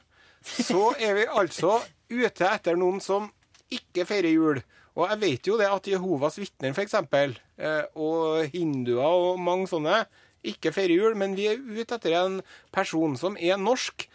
[0.41, 1.77] så er vi altså
[2.09, 3.29] ute etter noen som
[3.69, 4.61] ikke feirer jul.
[4.97, 6.95] Og jeg vet jo det at Jehovas vitner, f.eks.,
[7.59, 10.05] eh, og hinduer og mange sånne,
[10.47, 12.39] ikke feirer jul, men vi er ute etter en
[12.73, 14.07] person som er norsk,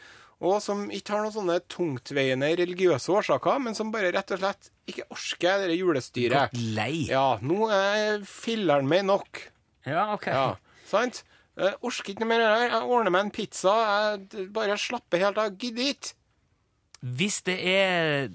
[0.43, 4.72] og som ikke har noen sånne tungtveiende religiøse årsaker, men som bare rett og slett
[4.91, 6.53] ikke orker det julestyret.
[6.55, 7.05] Gått lei.
[7.11, 9.43] Ja, nå er filleren meg nok.
[9.87, 10.27] Ja, ok.
[10.27, 10.47] Ja,
[10.91, 11.23] sant?
[11.59, 12.75] Jeg orker ikke noe mer av det her.
[12.79, 13.75] Jeg ordner meg en pizza.
[14.33, 15.53] Jeg bare slapper helt av.
[15.61, 16.15] Gidder ikke.
[17.03, 18.29] Hvis det er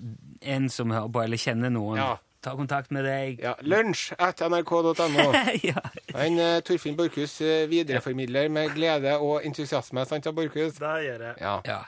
[0.43, 2.09] en som hører på, eller kjenner noen, Ja.
[2.43, 3.39] ta kontakt med deg.
[3.41, 5.27] Ja, Lunsj at nrk.no.
[5.71, 5.81] ja.
[6.13, 10.03] En uh, Torfinn Borchhus uh, videreformidler med glede og entusiasme.
[10.05, 10.75] Sant, Borchhus?
[10.79, 11.35] Det gjør jeg.
[11.41, 11.55] Ja.
[11.65, 11.79] Ja.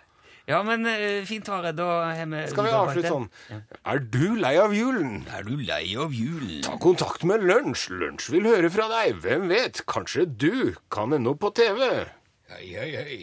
[0.49, 1.71] Ja, men eh, fint, Are.
[1.77, 3.27] Da har vi Skal vi avslutte sånn?
[3.51, 3.59] Ja.
[3.93, 5.21] Er du lei av julen?
[5.37, 6.63] Er du lei av julen?
[6.65, 7.89] Ta kontakt med Lunsj.
[7.93, 9.21] Lunsj vil høre fra deg.
[9.23, 9.83] Hvem vet?
[9.89, 12.09] Kanskje du kan ende opp på TV.
[12.49, 13.19] Hei, hei, hei.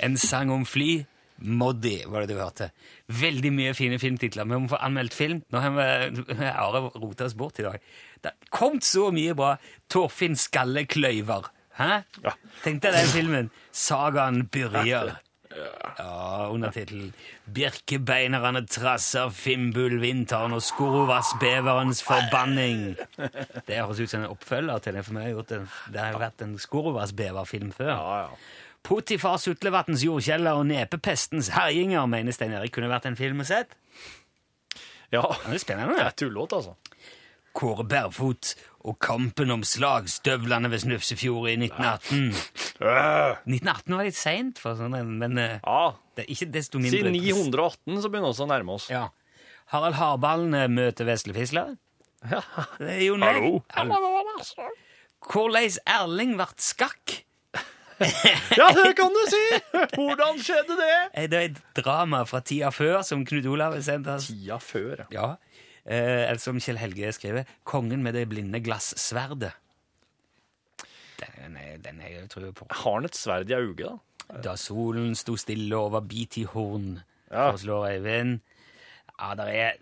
[0.00, 1.04] En sang om fly.
[1.40, 2.70] Moddi, var det du hørte.
[3.20, 4.48] Veldig mye fine filmtitler.
[4.48, 5.40] Vi må få anmeldt film.
[5.52, 7.80] Nå har vi Are rota oss bort i dag.
[8.20, 9.54] Det har kommet så mye bra.
[9.92, 11.50] Torfinn Skallekløyver.
[11.80, 11.90] Hæ?
[12.24, 12.36] Ja.
[12.64, 13.50] Tenk deg den filmen.
[13.72, 15.16] Sagaen Byrjer.
[15.98, 17.10] Ja, undertittelen
[17.50, 22.84] Birkebeinerne trasser Fimbulvinteren og Skorovasbeverens forbanning.
[23.66, 26.20] Det høres ut som en oppfølger til det, for meg har gjort en, det har
[26.22, 27.90] vært en Skorovasbeverfilm før.
[27.90, 28.68] Ja, ja.
[28.86, 33.74] Potifar Sutlevatns jordkjeller og Nepepestens herjinger mener Stein Erik kunne vært en film å sett.
[35.12, 35.96] Ja, Det er spennende.
[35.98, 36.76] det er tullåt, altså.
[37.52, 38.52] Kåre Bærfot
[38.86, 42.30] og kampen om slagstøvlene ved Snufsefjord i 1918.
[42.80, 48.04] 1918 var litt seint, sånn men eh, Ja, det er ikke desto mindre Siden 918
[48.04, 48.86] så begynner vi å nærme oss.
[48.92, 49.08] Ja.
[49.74, 51.74] Harald Harballen møter Vesle Fisler.
[52.30, 52.40] Ja.
[52.78, 53.18] Det er jo.
[53.20, 53.52] Hallo.
[53.74, 54.70] Hallo.
[55.26, 57.18] Hvordan Erling ble skakk?
[58.60, 59.42] Ja, det kan du si!
[59.96, 60.92] Hvordan skjedde det?
[61.14, 64.26] Eh, Det er et drama fra tida før som Knut Olav har sendt oss.
[64.32, 65.06] Tida før, ja.
[65.14, 65.28] Ja.
[65.86, 69.52] Eh, eller som Kjell Helge skriver, 'Kongen med det blinde glassverdet'.
[71.20, 72.66] Den er, den er jeg tror på.
[72.70, 73.78] Har han et sverd i auget,
[74.30, 74.40] da?
[74.44, 77.50] Da solen sto stille over Bitihorn, Ja.
[77.50, 78.40] foreslår Eivind.
[79.20, 79.72] Ja, der er,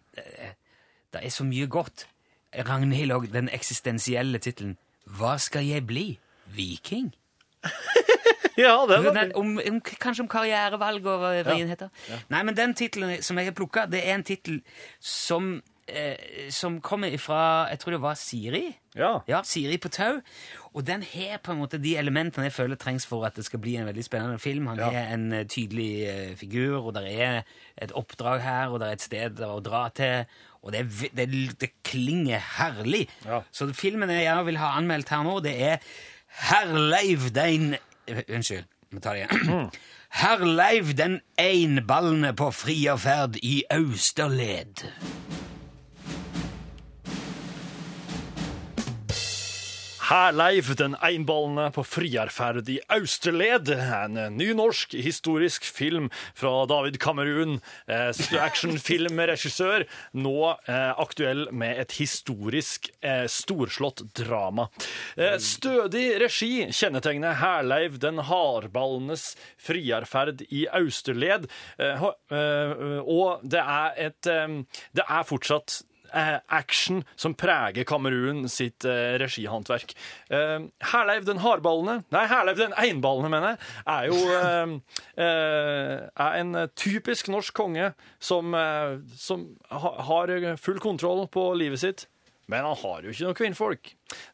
[1.12, 2.06] det er så mye godt.
[2.54, 4.76] Ragnhild og den eksistensielle tittelen
[5.06, 6.18] Hva skal jeg bli?
[6.46, 7.12] Viking?
[8.58, 11.92] Ja, det var Den, om, om, kanskje om karrierevalg og hva vrien heter.
[12.32, 14.56] Nei, men den tittelen som jeg har plukka, det er en tittel
[14.98, 18.64] som, eh, som kommer fra Jeg tror det var Siri.
[18.98, 19.12] Ja.
[19.30, 20.18] Ja, Siri på tau.
[20.74, 23.62] Og den har på en måte de elementene jeg føler trengs for at det skal
[23.62, 24.66] bli en veldig spennende film.
[24.72, 24.90] Han Ja.
[24.90, 27.42] er en eh, tydelig eh, figur, og det er
[27.78, 30.26] et oppdrag her, og det er et sted å dra til.
[30.66, 30.82] Og det,
[31.14, 31.30] det,
[31.62, 33.06] det klinger herlig.
[33.24, 33.44] Ja.
[33.54, 35.78] Så filmen jeg vil ha anmeldt her nå, det er
[36.28, 37.76] Herleiv den
[38.28, 39.70] Unnskyld, vi tar det igjen.
[40.08, 44.86] Herleiv den einballende på frierferd i Austerled.
[50.08, 53.68] Herleiv den einballende på friarferd i Austerled.
[53.68, 57.58] En ny norsk historisk film fra David Kamerun.
[57.84, 59.84] Eh, Actionfilmregissør.
[60.16, 64.70] Nå eh, aktuell med et historisk eh, storslått drama.
[65.20, 71.50] Eh, stødig regi kjennetegner Herleiv den hardballenes friarferd i Austerled.
[71.76, 74.56] Eh, eh, og det er et eh,
[74.96, 79.94] Det er fortsatt action som preger Kamerun sitt eh, regihåndverk.
[80.30, 80.58] Eh,
[80.92, 84.76] Herleiv den hardballene, nei, Herleiv den einballene, mener jeg, er jo eh,
[85.24, 91.84] eh, er en typisk norsk konge som, eh, som ha, har full kontroll på livet
[91.84, 92.06] sitt.
[92.48, 93.90] Men han har jo ikke noe kvinnfolk.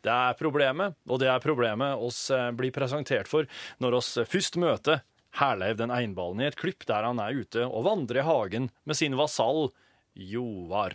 [0.06, 3.48] Det er problemet, og det er problemet oss eh, blir presentert for
[3.82, 5.02] når oss først møter
[5.34, 8.98] Herleiv den einballen i et klipp der han er ute og vandrer i hagen med
[9.00, 9.72] sin vasall
[10.14, 10.94] Joar.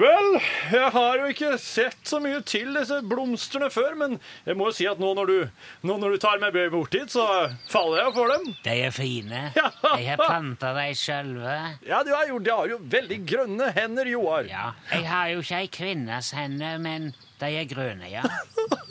[0.00, 0.36] Vel,
[0.72, 4.14] jeg har jo ikke sett så mye til disse blomstene før, men
[4.46, 7.10] jeg må jo si at nå når du, nå når du tar meg bort dit,
[7.12, 7.26] så
[7.68, 8.46] faller jeg for dem.
[8.64, 9.42] De er fine.
[9.60, 9.96] Ja.
[9.98, 11.56] Jeg har planta dem sjølve.
[11.88, 14.46] Ja, du har jo, de har jo veldig grønne hender, Joar.
[14.48, 14.70] Ja.
[14.92, 18.24] Jeg har jo ikke ei kvinnes hender, men de er grønne, ja.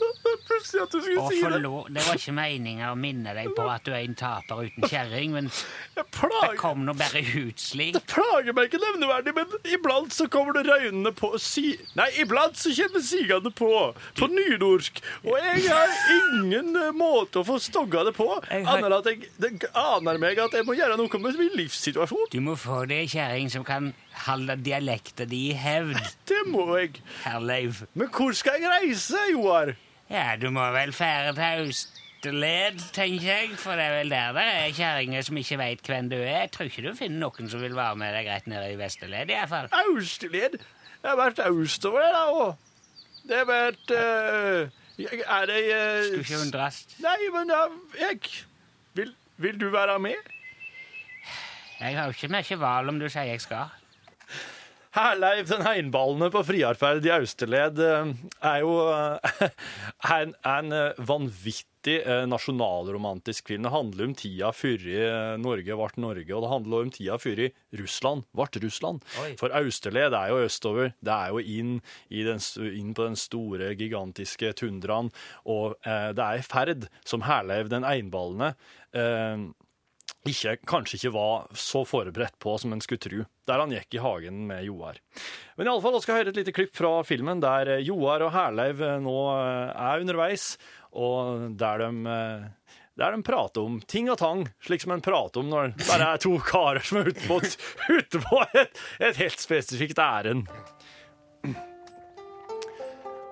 [0.50, 1.60] Plutselig at du skulle si det.
[1.94, 5.34] det var ikke meninga å minne deg på at du er en taper uten kjerring,
[5.36, 5.50] men
[5.96, 6.04] det
[6.60, 7.94] kom nå bare ut slik.
[7.96, 11.72] det plager meg ikke nevneverdig, men iblant så kommer det røynende på si...
[11.98, 13.70] Nei, iblant så kommer sigende på,
[14.18, 18.98] på nynorsk, og jeg har ingen eh, måte å få stogga det på, annet enn
[18.98, 22.30] at jeg, det aner meg at jeg må gjøre noe med min livssituasjon.
[22.34, 23.92] Du må få deg kjerring som kan
[24.26, 27.00] holde dialekta di i hevd, Det må jeg.
[27.24, 27.84] Herleiv.
[27.94, 29.74] Men hvor skal jeg reise, Joar?
[30.10, 31.66] Ja, du må vel fære til
[32.22, 36.10] Austerled, tenker jeg, for det er vel der det er kjerringer som ikke veit hvem
[36.10, 36.42] du er.
[36.42, 39.30] Jeg tror ikke du finner noen som vil være med deg rett nede i Vesterled,
[39.30, 39.70] iallfall.
[39.84, 40.58] Austerled?
[41.00, 46.24] Jeg har vært austover, det, da, og det har vært eh, Er det uh, Skulle
[46.26, 46.82] ikke undres.
[47.00, 47.60] Nei, men da,
[48.02, 48.18] jeg
[48.98, 50.32] vil, vil du være med?
[51.80, 53.72] Jeg har jo ikke mye valg om du sier jeg skal.
[54.96, 58.08] Herleiv den einballende på friarferd i Austerled eh,
[58.42, 63.62] er jo er en, en eh, vanvittig eh, nasjonalromantisk film.
[63.68, 67.44] Det handler om tida før eh, Norge ble Norge, og det handler om tida før
[67.78, 69.06] Russland ble Russland.
[69.22, 69.30] Oi.
[69.38, 70.92] For Austerled er jo østover.
[70.98, 71.72] Det er jo inn,
[72.10, 75.14] i den, inn på den store, gigantiske tundraen,
[75.46, 78.56] og eh, det er i ferd som Herleiv den einballende
[78.90, 79.50] eh,
[80.28, 84.02] ikke, kanskje ikke var så forberedt på som en skulle tro, der han gikk i
[84.04, 84.98] hagen med Joar.
[85.56, 88.26] Men i alle fall, vi skal høre et lite klipp fra filmen der eh, Joar
[88.26, 90.52] og Herleiv eh, nå eh, er underveis,
[90.90, 92.16] og der de,
[93.00, 96.12] der de prater om ting og tang, slik som en prater om når det bare
[96.12, 98.44] er to karer som er ute på,
[99.08, 100.50] et helt spesifikt ærend.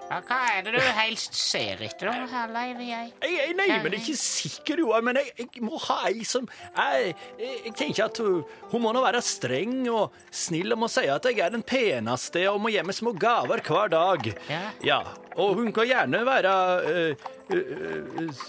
[0.09, 2.79] Ja, hva er det du helst ser etter, da, Herleiv?
[2.81, 3.11] Jeg?
[3.21, 4.92] Jeg, jeg nei, men ikke sikker, jo.
[5.05, 8.40] men jeg, jeg må ha ei som jeg, jeg, tenker at hun,
[8.73, 12.47] hun må nå være streng og snill og må si at jeg er den peneste
[12.49, 14.31] og må gi meg små gaver hver dag.
[14.49, 14.62] Ja.
[14.87, 14.99] ja.
[15.37, 16.55] og hun kan gjerne være
[16.88, 18.47] uh, uh, uh,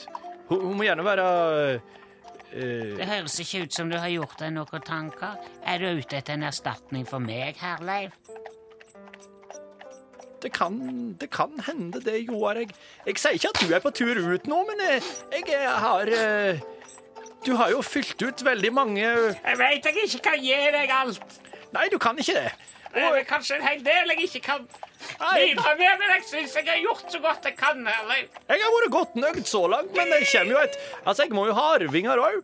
[0.54, 1.26] hun, må gjerne være
[2.54, 5.36] øh, Det høres ikke ut som du har gjort deg noen tanker.
[5.68, 8.16] Er du ute etter en erstatning for meg, Herleiv?
[10.42, 10.76] Det, kan,
[11.22, 12.60] det kan hende det, Joar.
[12.62, 12.74] Jeg,
[13.06, 15.04] jeg sier ikke at du er på tur ut nå, men jeg,
[15.48, 16.60] jeg har øh,
[17.46, 21.40] Du har jo fylt ut veldig mange Jeg veit jeg ikke kan gi deg alt.
[21.76, 22.52] Nei, du kan ikke det.
[22.94, 24.64] Det er vel kanskje en hel del jeg ikke kan
[25.20, 28.32] bidra med, men jeg syns jeg har gjort så godt jeg kan, Herleiv.
[28.50, 31.46] Jeg har vært godt nøyd så langt, men det kommer jo et Altså, jeg må
[31.48, 32.42] jo ha arvinger òg.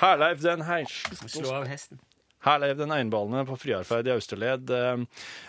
[0.00, 1.00] Herleiv den heis...
[1.26, 2.00] Slå av hesten.
[2.46, 5.00] Herleiv den einballende på friarferd i Austerled eh,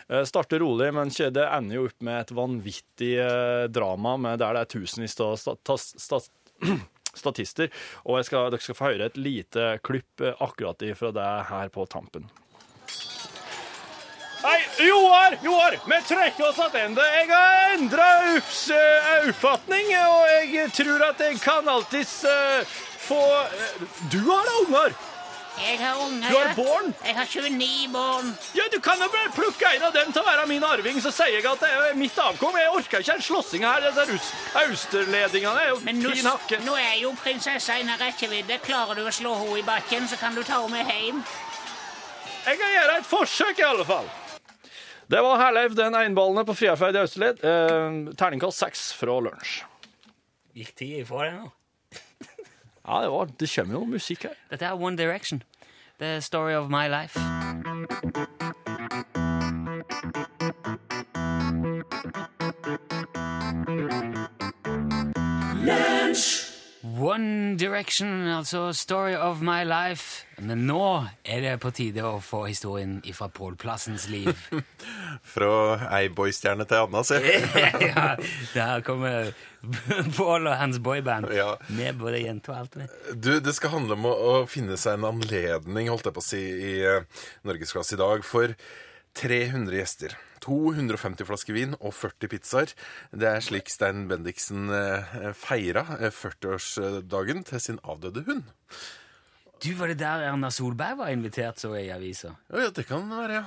[0.10, 4.58] eh, starter rolig, men det ender jo opp med et vanvittig eh, drama med der
[4.58, 6.20] det er tusenvis av sta, ta, sta,
[7.22, 7.70] statister.
[8.06, 11.86] Og skal, dere skal få høre et lite klipp eh, akkurat ifra det her på
[11.86, 12.26] tampen.
[14.48, 14.58] Nei,
[14.88, 17.06] Joar, Joar, vi trekker oss tilbake.
[17.18, 18.10] Jeg har endra
[19.28, 23.22] oppfatning, og jeg tror at jeg kan alltids uh, få
[24.14, 24.98] Du har da unger?
[25.58, 26.30] Jeg har unger.
[26.30, 26.94] Du har barn?
[27.04, 28.28] Jeg har 29 barn.
[28.54, 31.12] Ja, Du kan jo bare plukke en av dem til å være min arving, så
[31.12, 32.54] sier jeg at det er mitt avkom.
[32.62, 33.88] Jeg orker ikke en slåssinga her.
[33.88, 36.60] Disse rus- austerledingene er jo Men nå, fin hakke.
[36.66, 38.60] nå er jo prinsessa innen rekkevidde.
[38.62, 41.24] Klarer du å slå henne i bakken, så kan du ta henne med hjem.
[42.48, 44.08] Jeg kan gjøre et forsøk, i alle fall.
[45.10, 47.44] Det var Herleif den einballende på Friafeid i Austerled.
[47.44, 49.64] Eh, terningkast seks fra lunsj.
[50.56, 51.52] Gikk tida ifra deg nå?
[52.88, 54.36] Ja, det, var, det kommer jo musikk her.
[54.50, 55.44] Dette er One Direction.
[56.00, 58.37] The story of my life.
[66.98, 70.24] One Direction, altså Story of my life.
[70.42, 70.80] Men nå
[71.26, 74.32] er det på tide å få historien ifra Pål Plassens liv.
[75.34, 75.50] Fra
[75.98, 77.20] ei boystjerne til anna, se.
[77.90, 78.08] ja,
[78.54, 79.32] der kommer
[80.18, 81.56] Pål og hans boyband Ja.
[81.74, 82.78] med både jente og alt.
[82.78, 82.90] det.
[83.18, 86.28] Du, det skal handle om å, å finne seg en anledning, holdt jeg på å
[86.32, 88.54] si, i uh, Norgesklasse i dag, for
[89.18, 90.14] 300 gjester.
[90.46, 92.72] 250 flasker vin og 40 pizzaer.
[93.12, 98.46] Det er slik Stein Bendiksen uh, feira uh, 40-årsdagen til sin avdøde hund.
[99.58, 102.36] Du, Var det der Erna Solberg var invitert, så jeg i avisa?
[102.54, 103.46] Ja, det kan være, ja.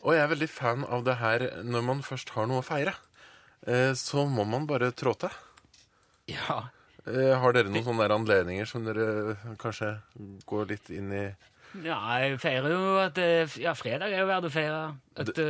[0.00, 2.94] Og jeg er veldig fan av det her når man først har noe å feire.
[3.66, 5.28] eh, Så må man bare trå til.
[6.32, 6.70] Ja.
[7.04, 9.98] Eh, Har dere noen sånne anledninger som dere kanskje
[10.48, 11.26] går litt inn i
[11.80, 14.82] Ja, jeg feirer jo at eh, Ja, fredag er jo verdt å feire.
[15.16, 15.46] At, det,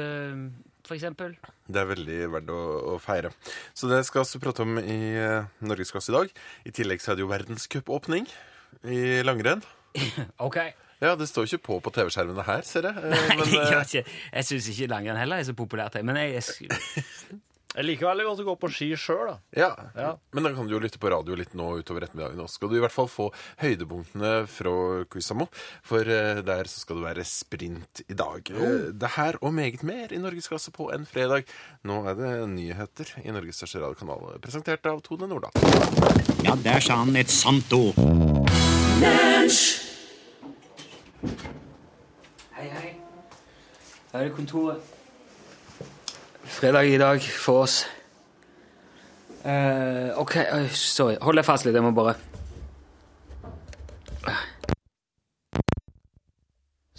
[0.86, 1.34] for eksempel.
[1.66, 2.60] Det er veldig verdt å,
[2.94, 3.32] å feire.
[3.74, 6.32] Så det skal vi prate om i uh, Norgesklasse i dag.
[6.66, 8.30] I tillegg så er det jo verdenscupåpning
[8.86, 9.64] i langrenn.
[10.46, 10.58] Ok.
[11.02, 12.94] Ja, det står ikke på på TV-skjermene her, ser jeg.
[12.94, 15.98] Men, Nei, jeg eh, jeg syns ikke langrenn heller er så populært.
[16.06, 16.76] Men jeg, jeg,
[17.72, 19.34] Jeg liker veldig godt å gå på ski sjøl, da.
[19.56, 19.68] ja.
[19.96, 20.08] Ja.
[20.36, 22.36] Men da kan du jo lytte på radio litt nå utover ettermiddagen.
[22.36, 23.30] Nå skal du i hvert fall få
[23.62, 24.74] høydepunktene fra
[25.08, 25.46] Quizamo,
[25.88, 28.52] for eh, der så skal det være sprint i dag.
[28.52, 31.48] Eh, Det her og meget mer i Norgesklasse på en fredag.
[31.88, 35.56] Nå er det nyheter i Norges største radiokanal, presentert av Tone Nordahl.
[36.44, 37.96] Ja, der sa han et sant ord.
[42.52, 42.90] Hei, hei.
[44.12, 44.91] Her er det kontoret.
[46.44, 47.86] Fredag i dag for oss.
[49.44, 50.36] Uh, ok,
[50.70, 51.16] sorry.
[51.22, 52.14] Hold deg fast litt, jeg må bare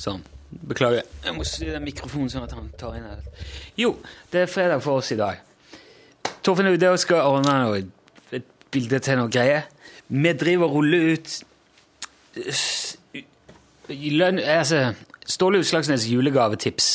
[0.03, 0.19] Sånn.
[0.67, 1.05] Beklager.
[1.23, 3.43] Jeg må styre mikrofonen sånn at han tar inn alt.
[3.79, 3.93] Jo,
[4.33, 5.39] det er fredag for oss i dag.
[6.43, 7.79] Torfinn og skal ordne noe,
[8.35, 9.69] et bilde til noe greier.
[10.11, 11.37] Vi driver og ruller ut
[14.19, 14.91] lønn, altså,
[15.23, 16.89] Ståle Utslagsnes julegavetips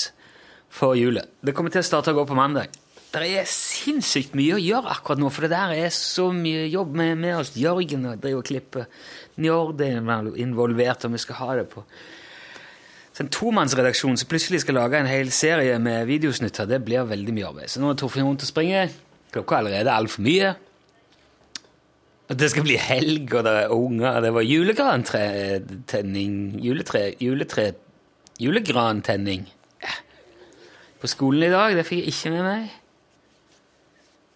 [0.71, 1.31] for julet.
[1.41, 2.75] Det kommer til å starte å gå på mandag.
[3.09, 6.93] Det er sinnssykt mye å gjøre akkurat nå, for det der er så mye jobb
[6.99, 7.55] med, med oss.
[7.57, 8.85] Jørgen og driver og klipper.
[9.41, 9.97] Njord er
[10.43, 11.85] involvert, og vi skal ha det på
[13.19, 17.33] så En tomannsredaksjon som plutselig skal lage en hel serie med videosnutter, det blir veldig
[17.35, 17.71] mye arbeid.
[17.73, 18.93] Så nå er Torfinn rundt og springer.
[19.35, 20.53] Klokka er allerede altfor mye.
[22.29, 24.21] Det skal bli helg, og det er unger.
[24.23, 27.03] Det var julegrantenning Juletre...
[27.19, 27.73] Juletre...
[28.39, 29.49] Julegrantenning.
[30.99, 31.77] På skolen i dag.
[31.79, 32.69] Det fikk jeg ikke med meg.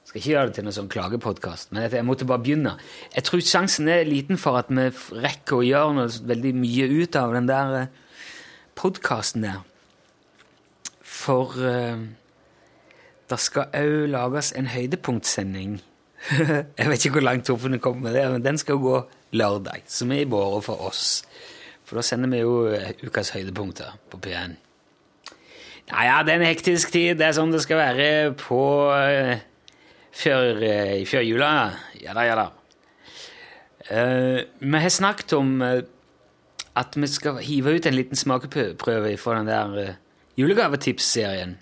[0.07, 2.75] Skal ikke gjøre det til noen sånn klagepodkast, men jeg måtte bare begynne.
[3.15, 4.91] Jeg tror sjansen er liten for at vi
[5.25, 7.87] rekker å gjøre noe veldig mye ut av den der
[8.77, 9.63] podkasten der.
[11.01, 12.05] For uh,
[13.33, 15.79] det skal òg lages en høydepunktsending.
[16.79, 18.99] jeg vet ikke hvor langt Torfinn kommer med det, men den skal gå
[19.33, 21.23] lørdag, som er i båre for oss.
[21.89, 24.61] For da sender vi jo eh, ukas høydepunkter på P1.
[25.93, 27.19] Ja, ja, det er en hektisk tid.
[27.21, 28.07] Det er sånn det skal være
[28.41, 29.35] på uh,
[30.17, 31.51] før, uh, før jula.
[32.01, 32.47] Ja da, ja da.
[33.91, 39.51] Uh, vi har snakket om at vi skal hive ut en liten smakeprøve fra den
[39.51, 39.99] der
[40.41, 41.59] julegavetips-serien.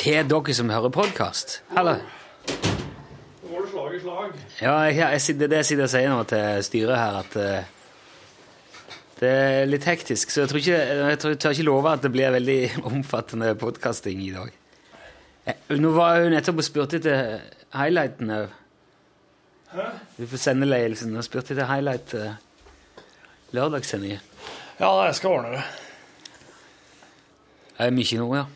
[0.00, 1.58] Til dere som hører podkast.
[1.76, 1.98] Hallo.
[3.44, 4.32] Nå går det slag i slag.
[4.62, 7.36] Ja, jeg, jeg, sitter- det jeg sitter og sier nå til styret her, at
[9.20, 10.30] det er litt hektisk.
[10.32, 12.60] Så jeg, tror ikke, jeg tør ikke love at det blir veldig
[12.90, 14.54] omfattende podkasting i dag.
[15.44, 17.42] Eh, Nå var hun nettopp og spurte etter
[17.76, 18.56] highlighten òg.
[20.16, 22.32] Du får sendeledelsen og spurte etter highlight uh,
[23.54, 24.24] lørdagssendingen.
[24.80, 25.66] Ja, jeg skal ordne det.
[27.76, 28.46] Det er mye nå, ja.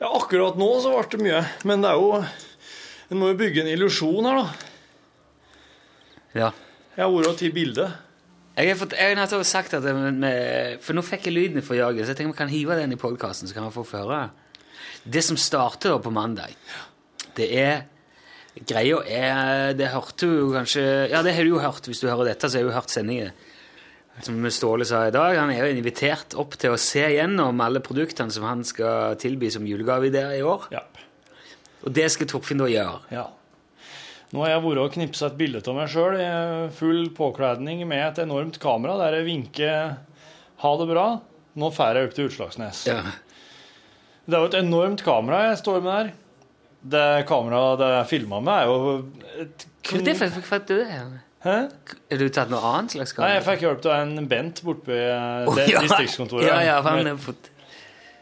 [0.00, 1.44] Ja, akkurat nå så ble det mye.
[1.68, 2.24] Men det er jo
[3.12, 4.46] En må jo bygge en illusjon her, da.
[6.34, 6.48] Ja.
[6.96, 7.84] Jeg har vært og tatt bilde.
[8.54, 12.04] Jeg har, fått, jeg har sagt at med, For nå fikk jeg lyden fra Jørgen,
[12.04, 14.28] så jeg tenker vi kan hive den i podkasten, så kan vi få høre.
[15.02, 16.54] Det som starter da på mandag,
[17.34, 17.82] det er
[18.54, 21.88] Greia er Det hørte du kanskje Ja, det har du jo hørt.
[21.90, 23.34] Hvis du hører dette, så har du hørt sendingen.
[24.22, 27.82] Som Ståle sa i dag, han er jo invitert opp til å se gjennom alle
[27.82, 30.68] produktene som han skal tilby som julegave i år.
[30.70, 30.84] Ja.
[31.82, 33.00] Og det skal Torfinn da gjøre.
[33.10, 33.26] ja.
[34.34, 36.30] Nå har jeg vært og knipsa et bilde av meg sjøl i
[36.74, 39.94] full påkledning med et enormt kamera der jeg vinker
[40.58, 41.20] 'ha det bra'.
[41.54, 42.80] Nå drar jeg opp til Utslagsnes.
[42.90, 42.98] Ja.
[44.26, 46.10] Det er jo et enormt kamera jeg står med der.
[46.82, 49.06] Det kameraet det jeg filma med, er jo
[49.38, 51.22] et Hva er det for hva er det?
[51.44, 51.56] Hæ?
[52.10, 53.28] Er du tatt noe annet slags kamera?
[53.28, 55.80] Nei, jeg fikk hjelp av en Bent borte ved oh, ja.
[55.84, 56.48] distriktskontoret.
[56.48, 57.53] Ja, ja, han er fått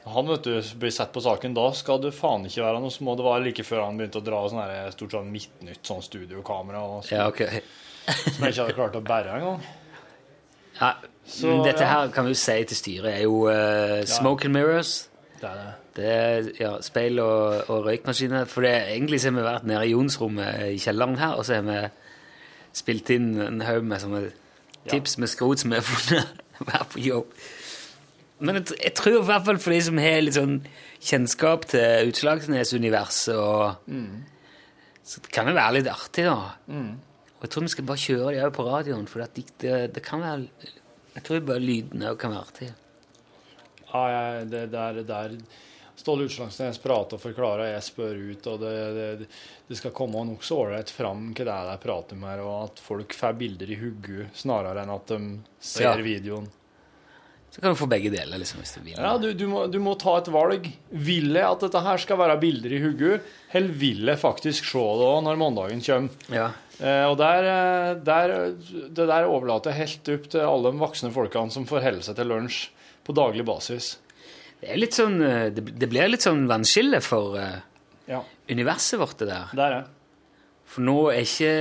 [0.04, 1.54] Han vet du, blir sett på saken.
[1.54, 3.14] Da skal du faen ikke være noe små.
[3.18, 6.82] Det var like før han begynte å dra sånn her stort sånn midtnytt sånn studiokamera
[7.04, 7.62] sånn, Ja, okay.
[8.08, 9.62] som jeg ikke hadde klart å bære engang.
[10.80, 11.90] Ja, Så, dette ja.
[11.92, 15.06] her kan vi jo si til styret er jo uh, smoke and mirrors.
[15.38, 15.70] Det er det.
[15.92, 18.46] Det er ja, speil og, og røykmaskiner.
[18.50, 21.60] For det, egentlig så har vi vært nede i Jonsrommet i kjelleren her, og så
[21.60, 21.80] har vi
[22.74, 24.22] spilt inn en haug med sånne
[24.90, 27.34] tips med skrot som vi har funnet hver på jobb.
[28.42, 30.56] Men jeg, jeg tror i hvert fall for de som har litt sånn
[30.98, 33.78] kjennskap til Utslagsnes-universet, og
[35.06, 36.52] så kan det være litt artig, da.
[37.38, 39.76] Og jeg tror vi skal bare kjøre de òg på radioen, for at de, det,
[39.96, 40.70] det kan være
[41.16, 42.70] Jeg tror bare lydene òg kan være artig.
[43.92, 45.34] Ja, ja, det der, der
[46.02, 49.26] Ståle Utslagsnes prater og forklarer, jeg spør ut, og det, det,
[49.68, 53.12] det skal komme nokså ålreit fram hva det er de prater med, og at folk
[53.14, 55.18] får bilder i hodet snarere enn at de
[55.62, 55.94] ser Ja.
[56.02, 56.48] videoen.
[57.52, 58.96] Så kan du få begge deler, liksom, hvis du vil.
[58.96, 60.70] Ja, du, du, må, du må ta et valg.
[60.88, 63.18] Vil jeg at dette her skal være bilder i hodet,
[63.52, 66.30] eller vil jeg faktisk se det òg når mandagen kommer?
[66.32, 66.46] Ja.
[66.80, 68.32] Eh, og der, eh, der,
[68.88, 72.32] det der overlater jeg helt opp til alle de voksne folkene som forholder seg til
[72.32, 72.62] lunsj
[73.04, 73.98] på daglig basis.
[74.62, 77.58] Det er litt sånn eh, Det, det blir litt sånn vannskille for uh,
[78.08, 79.52] Ja, universet vårt, det der.
[79.52, 79.82] Det er det.
[80.72, 81.52] For nå er ikke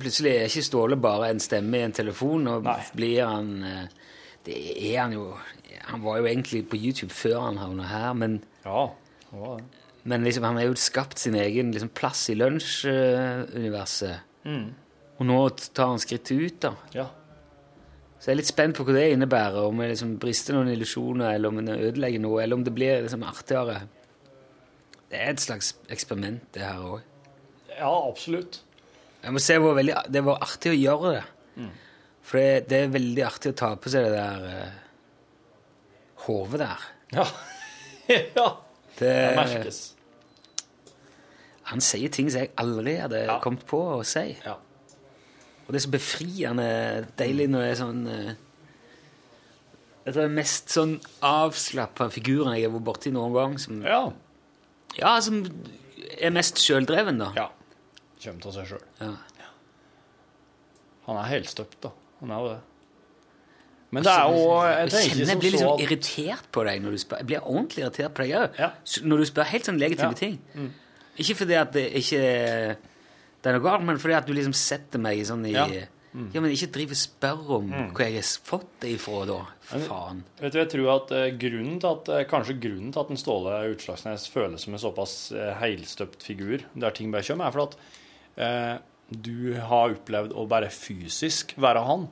[0.00, 2.78] Plutselig er ikke Ståle bare en stemme i en telefon, og Nei.
[2.96, 4.04] blir han eh,
[4.46, 4.56] Det
[4.92, 5.24] er han jo
[5.90, 8.88] Han var jo egentlig på YouTube før han havna her, men, Ja,
[9.30, 9.64] det var det.
[10.04, 14.20] men liksom, han har jo skapt sin egen liksom, plass i lunsjuniverset.
[15.16, 15.38] Og nå
[15.74, 16.72] tar han skrittet ut, da.
[16.94, 17.06] Ja.
[18.18, 21.34] Så jeg er litt spent på hva det innebærer, om jeg liksom brister noen illusjoner,
[21.36, 23.78] eller om jeg ødelegger noe, eller om det blir liksom artigere.
[25.10, 27.00] Det er et slags eksperiment, det her òg.
[27.76, 28.62] ja, absolutt.
[29.22, 31.24] Jeg må se hvor veldig, det var artig å gjøre det.
[32.26, 34.78] For det, det er veldig artig å ta på seg det der uh,
[36.26, 36.86] hodet der.
[37.14, 37.26] Ja.
[38.38, 38.46] ja.
[38.96, 39.78] Det, Det merkes.
[41.70, 43.38] han sier ting som jeg aldri hadde Ja.
[43.44, 44.32] kommet på å si.
[44.44, 44.56] Ja.
[45.66, 46.66] Og det er så befriende
[47.18, 48.34] deilig når det er sånn uh,
[50.06, 50.92] tror det er mest sånn
[51.26, 53.56] avslappa figuren jeg har vært borti noen gang.
[53.58, 54.04] Som, Ja.
[54.98, 55.40] ja, som
[56.22, 57.32] er mest sjøldreven, da.
[57.38, 57.48] ja.
[58.22, 58.84] Kommer av seg sjøl.
[59.02, 59.10] Ja.
[61.06, 61.90] Han er helstøpt, da.
[62.20, 62.58] Han jo det.
[63.94, 66.96] Men det er jo Jeg tenker kjenner jeg blir liksom så irritert på deg når
[66.96, 67.20] du spør.
[67.22, 68.58] Jeg blir ordentlig irritert på deg òg.
[68.60, 68.70] Ja.
[69.06, 70.20] Når du spør helt sånn legitime Ja.
[70.20, 70.38] ting.
[71.16, 72.22] Ikke fordi at det ikke
[73.46, 75.66] det er noe galt, men fordi at du liksom setter meg sånn i Ja.
[76.32, 79.36] Ja, men ikke driv og spør om hvor jeg har fått det ifra, da.
[79.60, 80.22] Faen.
[80.40, 83.20] Vet du, jeg tror at eh, grunnen til at, eh, Kanskje grunnen til at en
[83.20, 87.66] Ståle Utslagsnes føles som en såpass heilstøpt helstøpt figur, der ting bare kommer, er for
[87.68, 87.76] at
[88.38, 88.78] eh,
[89.10, 92.08] du har opplevd å bare fysisk være han.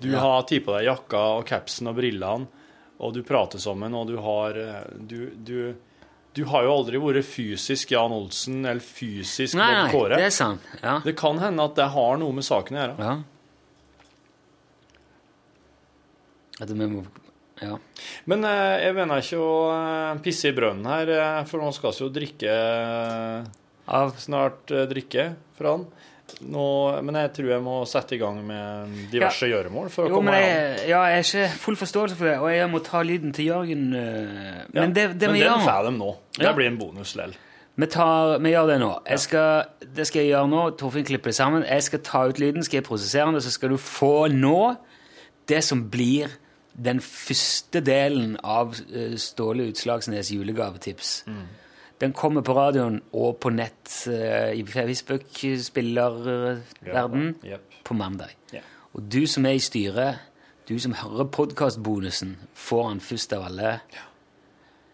[0.00, 0.20] Du Ja.
[0.20, 2.46] har tatt på deg jakka og capsen og brillene,
[3.00, 5.74] og du prater sammen, og du har eh, Du, du,
[6.34, 10.16] du har jo aldri vært fysisk Jan Olsen eller fysisk Nei, nei, Kåre.
[10.18, 10.60] det er sant.
[10.82, 10.98] Ja.
[11.04, 12.98] Det kan hende at det har noe med saken å gjøre.
[12.98, 13.14] ja.
[16.60, 17.04] At vi må
[17.62, 17.76] Ja.
[18.26, 22.02] Men eh, jeg mener ikke å eh, pisse i brønnen her, for nå skal vi
[22.04, 22.54] jo drikke
[23.94, 25.28] Av snart drikke
[25.58, 25.86] fra han.
[26.40, 26.64] Nå,
[27.04, 30.32] men jeg tror jeg må sette i gang med diverse gjøremål for å Jo, komme
[30.32, 33.34] men jeg, ja, jeg har ikke full forståelse for det, og jeg må ta lyden
[33.36, 33.82] til Jørgen.
[33.94, 36.08] Ja, Men det, det men vi gjør nå får de nå.
[36.38, 36.52] Det Ja.
[36.56, 37.34] blir en bonus lell.
[37.76, 38.90] vi, tar, vi gjør det nå.
[39.12, 40.62] Jeg skal, det skal jeg gjøre nå.
[40.80, 41.66] Torfinn klipper det sammen.
[41.68, 44.76] Jeg skal ta ut lyden, skal jeg prosessere den, og så skal du få nå
[45.46, 46.32] det som blir
[46.74, 51.24] den første delen av øh, Ståle Utslagsnes julegavetips.
[52.02, 57.62] Den kommer på radioen og på nett øh, i Facebook-spillerverden Jepp.
[57.84, 58.28] på mandag.
[58.54, 58.64] Yeah.
[58.94, 60.14] Og du som er i styret,
[60.68, 63.78] du som hører podkastbonusen, får den først av alle.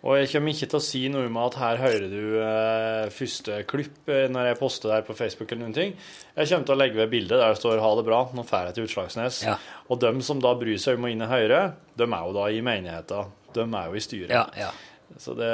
[0.00, 3.58] Og jeg kommer ikke til å si noe om at her hører du eh, første
[3.68, 5.92] klipp eh, når jeg poster der på Facebook eller noen ting.
[6.32, 8.70] Jeg kommer til å legge ved bildet der det står 'ha det bra', nå drar
[8.70, 9.42] jeg til Utslagsnes.
[9.44, 9.58] Ja.
[9.92, 11.60] Og dem som da bryr seg om å inn i Høyre,
[12.00, 13.26] dem er jo da i menigheta.
[13.52, 14.32] Dem er jo i styret.
[14.32, 14.72] Ja, ja.
[15.20, 15.52] Så det,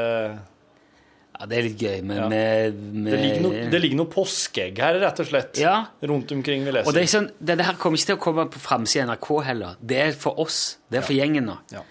[1.39, 2.29] ja, det er litt gøy, men Ja.
[2.33, 5.59] med, med det, ligger noe, det ligger noe påskeegg her, rett og slett.
[5.61, 5.75] Ja.
[6.03, 6.89] Rundt omkring vi leser.
[6.89, 9.11] Og det, er sånn, det, det her kommer ikke til å komme på framsida av
[9.13, 9.77] NRK heller.
[9.81, 10.79] Det er for oss.
[10.89, 11.59] Det er for gjengen nå.
[11.75, 11.83] Ja.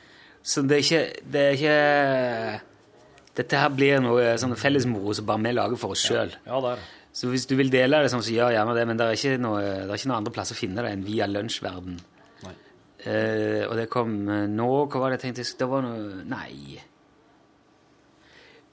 [0.46, 2.62] Så det er ikke, det er ikke
[3.36, 6.32] Dette her blir noe sånn felles moro som bare vi lager for oss sjøl.
[6.48, 6.76] Ja, Ja,
[7.12, 9.40] Så hvis du vil dele det, sånn, så gjør gjerne det, men det er ikke
[9.44, 12.00] noe, er ikke noe andre plass å finne det enn via Lunsjverden.
[13.06, 15.44] Eh, og det kom eh, nå Hva var det jeg tenkte?
[15.60, 16.80] Det var noe Nei.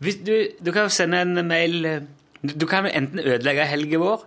[0.03, 2.05] Hvis du, du kan jo sende en mail eh,
[2.42, 4.24] Du, du kan jo enten ødelegge helgen vår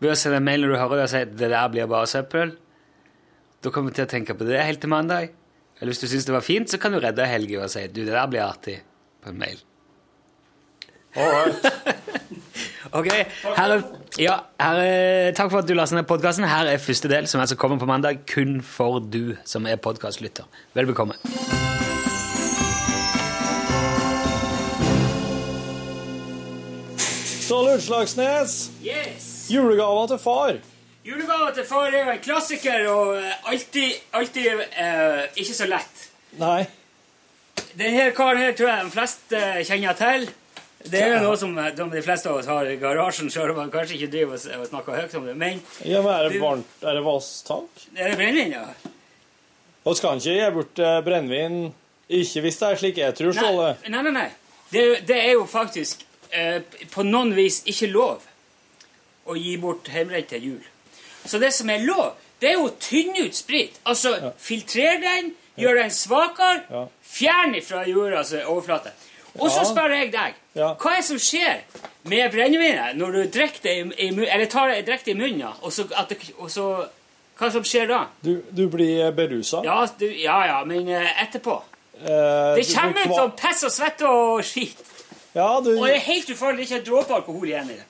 [0.00, 1.88] ved å sende en mail når du hører det og si at det der blir
[1.90, 2.54] bare søppel.
[3.60, 5.34] Da kommer vi til å tenke på det helt til mandag.
[5.76, 7.84] Eller hvis du syns det var fint, så kan du redde helgen ved å si
[7.92, 8.78] du, det der blir artig
[9.20, 9.60] på en mail.
[12.90, 13.82] Ok, her er,
[14.18, 16.48] ja, her er, Takk for at du lastet ned podkasten.
[16.48, 20.50] Her er første del, som altså kommer på mandag, kun for du som er podkastlytter.
[20.74, 21.14] Vel bekomme.
[27.50, 29.48] Ståle Utslagsnes, Yes!
[29.50, 30.58] julegaver til far.
[31.02, 36.04] Julegaver til far er jo en klassiker og eh, alltid, alltid uh, ikke så lett.
[36.38, 36.60] Nei.
[37.74, 40.28] Denne karen her tror jeg de fleste kjenner til.
[40.92, 43.58] Det er jo noe som, eh, de fleste av oss har i garasjen, selv om
[43.64, 45.34] man kanskje ikke driver og snakker høyt om det.
[45.42, 46.76] Men Ja, men er det varmt?
[46.84, 47.82] Er det vasstank?
[47.96, 48.92] er det brennevin, ja?
[49.88, 51.58] Vi skal ikke gi bort eh, brennevin
[52.06, 53.74] ikke hvis det er slik jeg tror, Ståle.
[53.88, 54.28] Nei, nei, nei.
[54.70, 56.60] Det, det er jo faktisk eh,
[56.92, 58.22] på noen vis ikke lov
[59.30, 60.62] å gi bort hjemmebrent til jul.
[61.26, 63.76] Så det som er lov, det er jo å tynne ut sprit.
[63.86, 66.86] Altså filtrere den, gjøre den svakere, Ja.
[67.04, 68.92] fjerne fra jordas overflate.
[69.38, 69.64] Og så Ja.
[69.64, 70.74] spør jeg deg, Ja.
[70.74, 71.60] hva er det som skjer
[72.04, 75.70] med brennevinet når du drikker det i, eller tar det direkte i munnen, ja, og
[75.72, 76.88] så, at det, og så
[77.40, 78.06] Hva som skjer da?
[78.22, 79.62] Du, du blir berusa.
[79.64, 81.62] Ja, ja, ja, men eh, etterpå.
[82.02, 84.76] Eh, Det kommer ut som piss og svette og skit.
[85.34, 86.58] Ja, du Og det er helt ufarlig.
[86.68, 87.84] Det er ikke en dråpe alkohol igjen i det.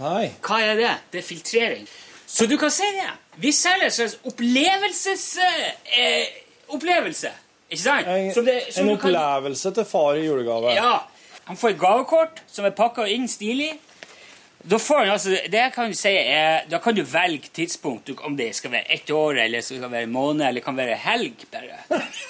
[0.00, 0.30] Nei.
[0.42, 0.94] Hva er det?
[1.12, 1.86] Det er filtrering.
[2.26, 3.10] Så du kan si det.
[3.36, 5.46] Vi selger en slags opplevelsesopplevelse.
[5.98, 6.26] Eh,
[6.74, 7.30] opplevelse.
[7.70, 8.06] Ikke sant?
[8.06, 10.72] En, Som det- som en opplevelse kan- til far i julegave.
[10.74, 10.98] Ja.
[11.44, 13.78] Han får et gavekort som er pakka inn stilig.
[14.62, 18.70] Da får altså, det kan si er, da kan du velge tidspunkt, om det skal
[18.76, 21.46] være ett år, eller skal være en måned, eller kan være helg.
[21.50, 21.80] bare.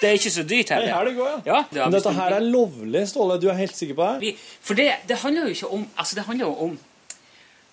[0.01, 0.87] Det er ikke så dyrt heller.
[0.89, 1.43] Det er helg går, ja.
[1.53, 3.37] Ja, det Men dette her er lovlig, Ståle.
[3.43, 4.33] Du er helt sikker på det?
[4.65, 6.79] For det, det handler jo ikke om Altså, det handler jo om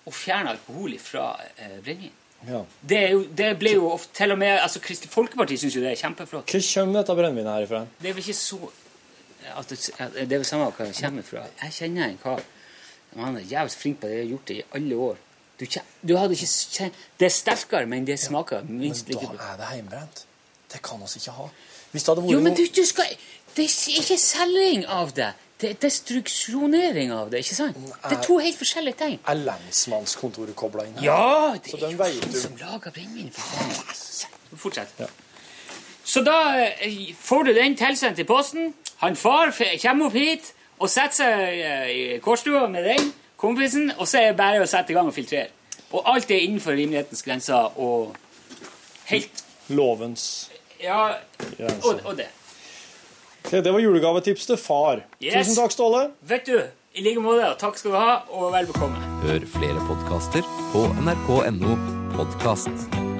[0.06, 2.12] å fjerne alkohol fra eh, brennevin.
[2.48, 2.62] Ja.
[2.80, 5.90] Det, jo, det ble jo ofte Til og med altså, Kristelig Folkeparti syns jo det
[5.92, 6.48] er kjempeflott.
[6.48, 7.82] Hvor kommer dette brennevinet herifra?
[8.00, 8.60] Det er vel ikke så
[9.56, 9.78] at det,
[10.28, 11.44] det er vel samme hva det kommer fra.
[11.64, 12.42] Jeg kjenner en kar
[13.16, 14.14] Han er jævlig flink på det.
[14.14, 15.16] Jeg har gjort det i alle år.
[15.60, 15.66] Du,
[16.08, 19.68] du hadde ikke kjent Det er sterkere, men det smaker minst like da er det
[19.74, 20.24] hjemmebrent.
[20.72, 21.48] Det kan oss ikke ha.
[21.90, 23.10] Hvis det hadde vært Jo, men du, du skal
[23.56, 25.32] Det er ikke selging av det.
[25.60, 27.80] Det er destruksjonering av det, ikke sant?
[28.06, 29.18] Det er to helt forskjellige ting.
[29.28, 31.04] Er lensmannskontoret kobla inn her?
[31.04, 32.38] Ja, det er jo han du.
[32.40, 33.28] som lager brennevin.
[34.56, 34.94] Fortsett.
[35.02, 35.10] Ja.
[36.04, 36.38] Så da
[36.80, 38.72] eh, får du den tilsendt i posten.
[39.04, 39.52] Han far
[39.82, 44.32] kommer opp hit og sette seg eh, i kårstua med den kompisen, og så er
[44.32, 45.52] det bare å sette i gang og filtrere.
[45.90, 48.14] Og alt er innenfor rimelighetens grenser og
[49.10, 50.50] helt Lovens
[50.82, 51.16] Ja,
[51.58, 52.28] og, og det.
[53.44, 55.02] Okay, Det var julegavetips til far.
[55.22, 55.34] Yes.
[55.34, 56.02] Tusen takk, Ståle.
[56.20, 56.58] Vet du,
[56.94, 59.00] i like måte, takk skal du ha, og vel bekomme.
[59.24, 61.76] Hør flere podkaster på nrk.no
[62.16, 63.19] podkast.